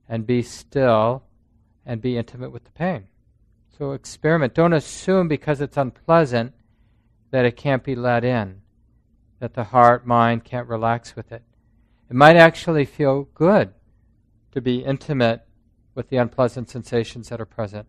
[0.07, 1.23] and be still
[1.83, 3.07] and be intimate with the pain?
[3.77, 4.55] So experiment.
[4.55, 6.53] Don't assume because it's unpleasant
[7.29, 8.61] that it can't be let in,
[9.39, 11.43] that the heart, mind can't relax with it.
[12.09, 13.73] It might actually feel good
[14.53, 15.45] to be intimate
[15.93, 17.87] with the unpleasant sensations that are present.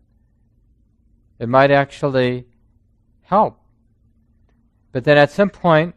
[1.39, 2.45] It might actually
[3.21, 3.59] help.
[4.91, 5.95] But then at some point,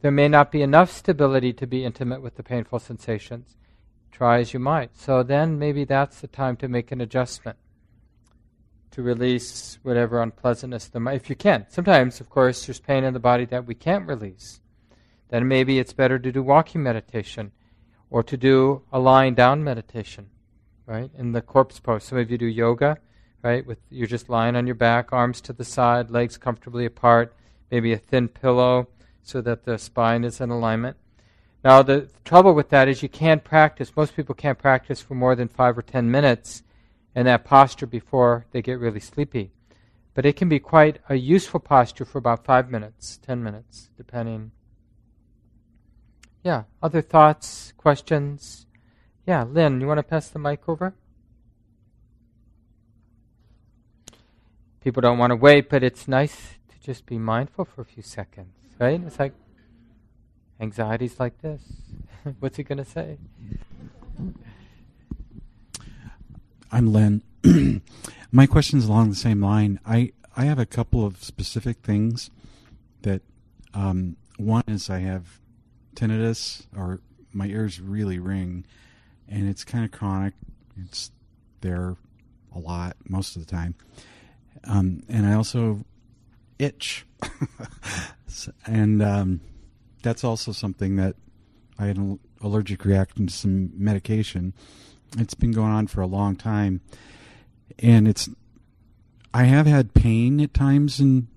[0.00, 3.56] there may not be enough stability to be intimate with the painful sensations.
[4.10, 4.96] Try as you might.
[4.96, 7.56] So then maybe that's the time to make an adjustment
[8.92, 11.66] to release whatever unpleasantness if you can.
[11.68, 14.60] Sometimes, of course, there's pain in the body that we can't release.
[15.28, 17.52] Then maybe it's better to do walking meditation
[18.10, 20.28] or to do a lying down meditation,
[20.86, 21.10] right?
[21.16, 22.04] In the corpse pose.
[22.04, 22.98] Some of you do yoga
[23.42, 23.66] right?
[23.66, 27.34] With you're just lying on your back, arms to the side, legs comfortably apart,
[27.70, 28.88] maybe a thin pillow
[29.22, 30.96] so that the spine is in alignment.
[31.64, 33.92] Now, the trouble with that is you can't practice.
[33.96, 36.62] Most people can't practice for more than five or ten minutes
[37.14, 39.52] in that posture before they get really sleepy.
[40.14, 44.52] But it can be quite a useful posture for about five minutes, ten minutes, depending.
[46.42, 48.66] Yeah, other thoughts, questions?
[49.26, 50.94] Yeah, Lynn, you want to pass the mic over?
[54.80, 58.02] People don't want to wait, but it's nice to just be mindful for a few
[58.02, 59.00] seconds, right?
[59.06, 59.32] It's like
[60.60, 61.62] anxieties like this.
[62.40, 63.18] What's he going to say?
[66.74, 67.22] I'm Len.
[68.32, 69.78] My question is along the same line.
[69.84, 72.30] I, I have a couple of specific things
[73.02, 73.20] that
[73.74, 75.38] um, one is I have
[75.94, 78.64] tinnitus or my ears really ring
[79.28, 80.32] and it's kind of chronic.
[80.82, 81.10] It's
[81.60, 81.96] there
[82.54, 83.74] a lot most of the time.
[84.64, 85.84] Um, and I also
[86.58, 87.04] itch.
[88.66, 89.40] and um,
[90.02, 91.16] that's also something that
[91.78, 94.54] I had an allergic reaction to some medication.
[95.18, 96.80] It's been going on for a long time,
[97.78, 98.28] and it's.
[99.34, 101.28] I have had pain at times in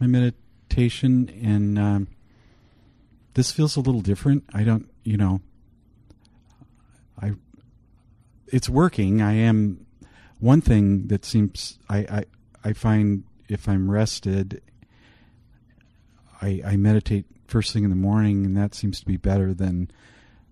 [0.00, 2.08] my meditation, and um,
[3.34, 4.44] this feels a little different.
[4.52, 5.40] I don't, you know,
[7.20, 7.32] I.
[8.48, 9.20] It's working.
[9.20, 9.86] I am.
[10.38, 12.24] One thing that seems I I,
[12.64, 14.62] I find if I'm rested,
[16.40, 19.90] I I meditate first thing in the morning, and that seems to be better than.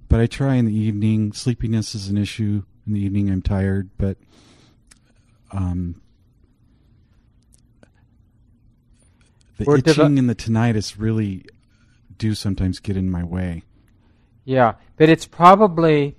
[0.09, 1.33] But I try in the evening.
[1.33, 3.31] Sleepiness is an issue in the evening.
[3.31, 4.17] I'm tired, but
[5.53, 6.01] um,
[9.59, 11.45] the We're itching devo- and the tinnitus really
[12.17, 13.65] do sometimes get in my way.
[14.45, 16.17] Yeah, but it's probably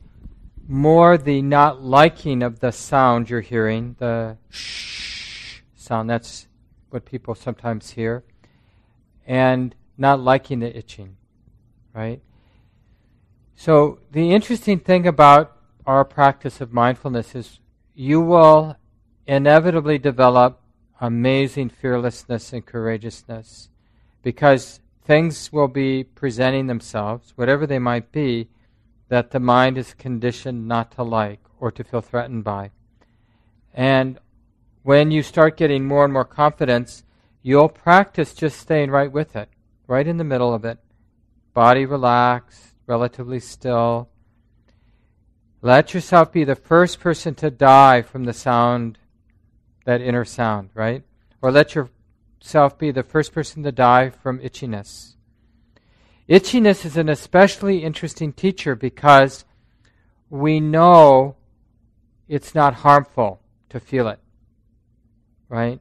[0.67, 6.09] more the not liking of the sound you're hearing, the shh sound.
[6.09, 6.47] That's
[6.91, 8.23] what people sometimes hear.
[9.25, 11.17] And not liking the itching,
[11.93, 12.21] right?
[13.59, 17.59] So, the interesting thing about our practice of mindfulness is
[17.93, 18.77] you will
[19.27, 20.61] inevitably develop
[21.01, 23.67] amazing fearlessness and courageousness
[24.23, 28.47] because things will be presenting themselves, whatever they might be,
[29.09, 32.71] that the mind is conditioned not to like or to feel threatened by.
[33.73, 34.19] And
[34.83, 37.03] when you start getting more and more confidence,
[37.41, 39.49] you'll practice just staying right with it,
[39.85, 40.79] right in the middle of it.
[41.53, 44.09] Body relaxed, relatively still.
[45.61, 48.97] Let yourself be the first person to die from the sound,
[49.85, 51.03] that inner sound, right?
[51.41, 55.15] Or let yourself be the first person to die from itchiness.
[56.27, 59.45] Itchiness is an especially interesting teacher because
[60.29, 61.35] we know
[62.27, 64.19] it's not harmful to feel it,
[65.47, 65.79] right?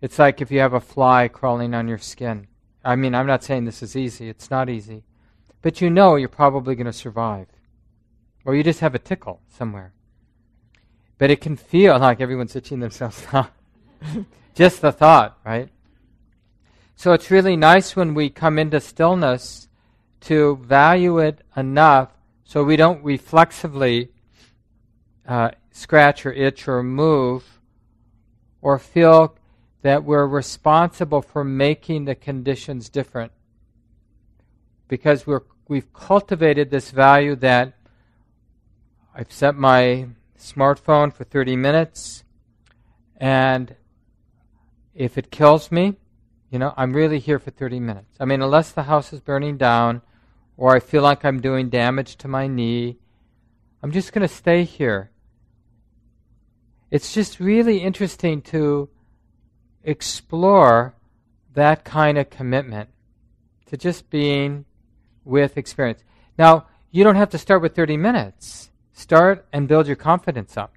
[0.00, 2.46] It's like if you have a fly crawling on your skin.
[2.84, 5.04] I mean, I'm not saying this is easy, it's not easy.
[5.62, 7.48] But you know you're probably going to survive.
[8.44, 9.92] Or you just have a tickle somewhere.
[11.18, 13.26] But it can feel like everyone's itching themselves
[14.54, 15.68] just the thought, right?
[16.96, 19.68] So it's really nice when we come into stillness
[20.22, 22.10] to value it enough
[22.44, 24.10] so we don't reflexively
[25.26, 27.60] uh, scratch or itch or move
[28.60, 29.36] or feel
[29.82, 33.32] that we're responsible for making the conditions different.
[34.88, 37.72] Because we're, we've cultivated this value that
[39.14, 42.24] I've set my smartphone for 30 minutes,
[43.16, 43.76] and
[44.96, 45.94] if it kills me,
[46.50, 48.16] you know, I'm really here for 30 minutes.
[48.18, 50.02] I mean, unless the house is burning down
[50.56, 52.98] or I feel like I'm doing damage to my knee,
[53.80, 55.12] I'm just going to stay here.
[56.90, 58.88] It's just really interesting to
[59.84, 60.96] explore
[61.54, 62.90] that kind of commitment
[63.66, 64.64] to just being
[65.24, 66.02] with experience.
[66.38, 68.70] Now, you don't have to start with 30 minutes.
[68.92, 70.74] Start and build your confidence up.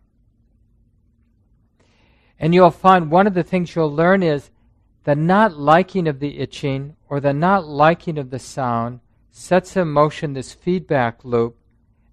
[2.39, 4.49] And you'll find one of the things you'll learn is
[5.03, 8.99] the not liking of the itching or the not liking of the sound
[9.31, 11.57] sets in motion this feedback loop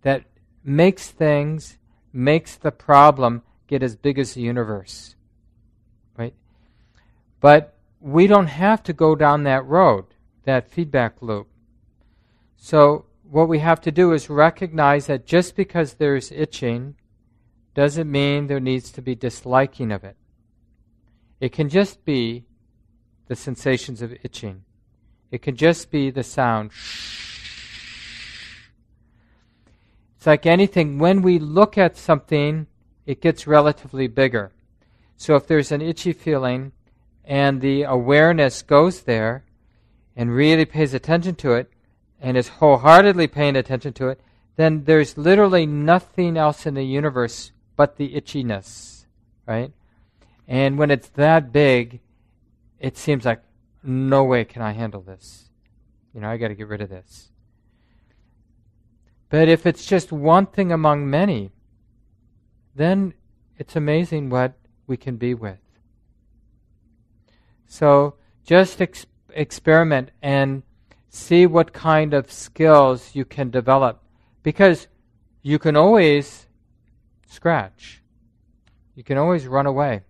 [0.02, 0.24] that
[0.64, 1.78] makes things,
[2.12, 5.14] makes the problem get as big as the universe.
[6.16, 6.34] Right?
[7.40, 10.06] But we don't have to go down that road,
[10.44, 11.48] that feedback loop.
[12.62, 16.94] So, what we have to do is recognize that just because there's itching
[17.74, 20.14] doesn't mean there needs to be disliking of it.
[21.40, 22.44] It can just be
[23.28, 24.64] the sensations of itching.
[25.30, 26.72] It can just be the sound.
[30.18, 32.66] It's like anything, when we look at something,
[33.06, 34.52] it gets relatively bigger.
[35.16, 36.72] So if there's an itchy feeling
[37.24, 39.44] and the awareness goes there
[40.14, 41.70] and really pays attention to it
[42.20, 44.20] and is wholeheartedly paying attention to it,
[44.56, 49.06] then there's literally nothing else in the universe but the itchiness,
[49.46, 49.72] right?
[50.46, 52.00] And when it's that big,
[52.78, 53.42] it seems like
[53.82, 55.50] no way can I handle this.
[56.12, 57.30] You know, I got to get rid of this.
[59.28, 61.52] But if it's just one thing among many,
[62.74, 63.14] then
[63.56, 64.54] it's amazing what
[64.86, 65.58] we can be with.
[67.66, 70.64] So just ex- experiment and
[71.10, 74.02] see what kind of skills you can develop.
[74.42, 74.86] Because
[75.42, 76.46] you can always
[77.26, 78.00] scratch,
[78.94, 80.02] you can always run away.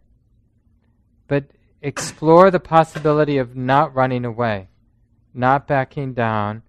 [1.26, 1.46] But
[1.82, 4.68] explore the possibility of not running away,
[5.32, 6.62] not backing down.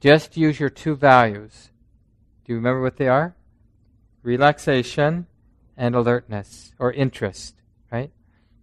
[0.00, 1.70] Just use your two values.
[2.44, 3.36] Do you remember what they are?
[4.22, 5.26] Relaxation
[5.76, 7.54] and alertness or interest,
[7.92, 8.10] right?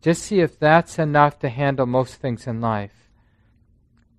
[0.01, 3.06] Just see if that's enough to handle most things in life.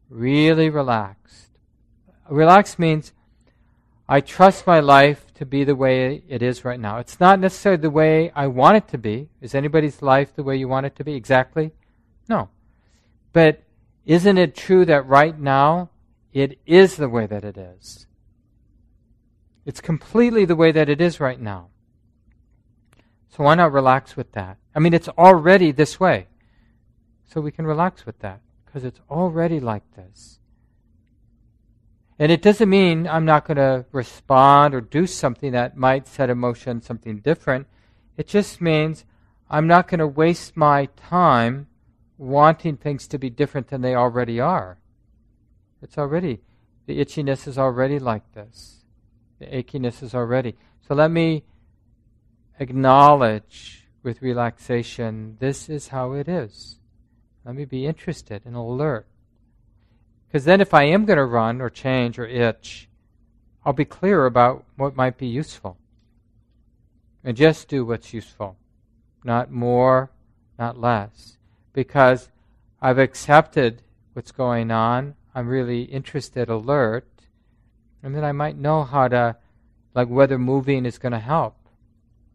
[0.09, 1.51] Really relaxed.
[2.31, 3.13] Relaxed means
[4.09, 6.99] I trust my life to be the way it is right now.
[6.99, 9.29] It's not necessarily the way I want it to be.
[9.43, 11.73] Is anybody's life the way you want it to be exactly?
[12.27, 12.49] No.
[13.35, 13.63] But
[14.07, 15.91] isn't it true that right now
[16.33, 18.07] it is the way that it is?
[19.67, 21.69] It's completely the way that it is right now.
[23.29, 24.57] So why not relax with that?
[24.75, 26.29] I mean, it's already this way.
[27.27, 28.41] So we can relax with that
[28.79, 30.39] because it's already like this.
[32.17, 36.31] And it doesn't mean I'm not going to respond or do something that might set
[36.31, 37.67] in motion something different.
[38.17, 39.05] It just means
[39.51, 41.67] I'm not going to waste my time
[42.19, 44.79] wanting things to be different than they already are.
[45.83, 46.41] It's already,
[46.87, 48.85] the itchiness is already like this.
[49.41, 50.57] The achiness is already.
[50.87, 51.45] So let me
[52.61, 56.79] acknowledge with relaxation this is how it is.
[57.49, 59.07] Let me be interested and alert.
[60.27, 62.91] Because then, if I am going to run or change or itch,
[63.65, 65.79] I'll be clear about what might be useful.
[67.25, 68.59] And just do what's useful,
[69.25, 70.11] not more,
[70.59, 71.39] not less.
[71.73, 72.29] Because
[72.83, 73.81] I've accepted
[74.13, 77.09] what's going on, I'm really interested, alert,
[78.03, 79.37] and then I might know how to,
[79.95, 81.57] like whether moving is going to help.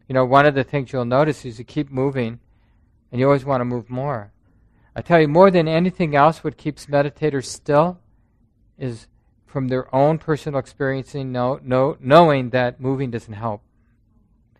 [0.08, 2.40] You know, one of the things you'll notice is you keep moving,
[3.12, 4.32] and you always want to move more.
[4.96, 7.98] I tell you, more than anything else, what keeps meditators still
[8.78, 9.08] is
[9.44, 13.62] from their own personal experiencing, know, know, knowing that moving doesn't help.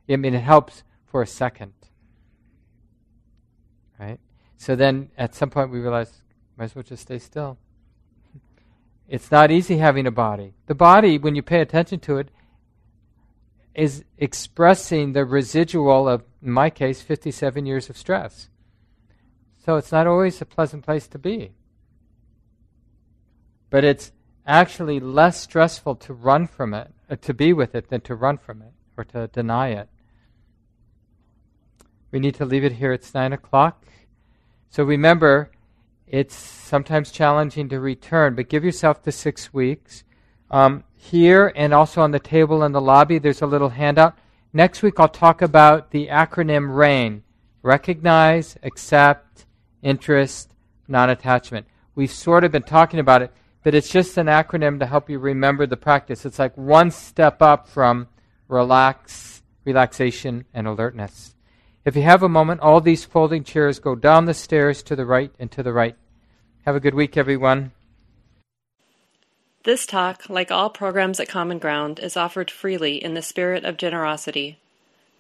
[0.09, 1.73] I mean, it helps for a second.
[3.98, 4.19] Right?
[4.56, 6.23] So then at some point we realize,
[6.56, 7.59] might as well just stay still.
[9.09, 10.55] It's not easy having a body.
[10.66, 12.31] The body, when you pay attention to it,
[13.74, 18.48] is expressing the residual of, in my case, 57 years of stress.
[19.65, 21.53] So it's not always a pleasant place to be.
[23.70, 24.12] But it's
[24.47, 28.36] actually less stressful to run from it, uh, to be with it, than to run
[28.36, 29.89] from it or to deny it.
[32.11, 32.93] We need to leave it here.
[32.93, 33.85] It's 9 o'clock.
[34.69, 35.51] So remember,
[36.07, 40.05] it's sometimes challenging to return, but give yourself the six weeks.
[40.51, 44.16] Um, here and also on the table in the lobby, there's a little handout.
[44.53, 47.23] Next week, I'll talk about the acronym RAIN
[47.62, 49.47] recognize, accept,
[49.85, 50.52] interest,
[50.89, 51.66] non attachment.
[51.94, 53.31] We've sort of been talking about it,
[53.62, 56.27] but it's just an acronym to help you remember the practice.
[56.27, 58.09] It's like one step up from
[58.48, 61.35] relax, relaxation, and alertness.
[61.85, 65.06] If you have a moment, all these folding chairs go down the stairs to the
[65.06, 65.97] right and to the right.
[66.65, 67.73] Have a good week, everyone.
[69.65, 73.77] This talk, like all programs at Common Ground, is offered freely in the spirit of
[73.77, 74.59] generosity.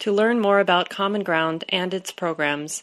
[0.00, 2.82] To learn more about Common Ground and its programs,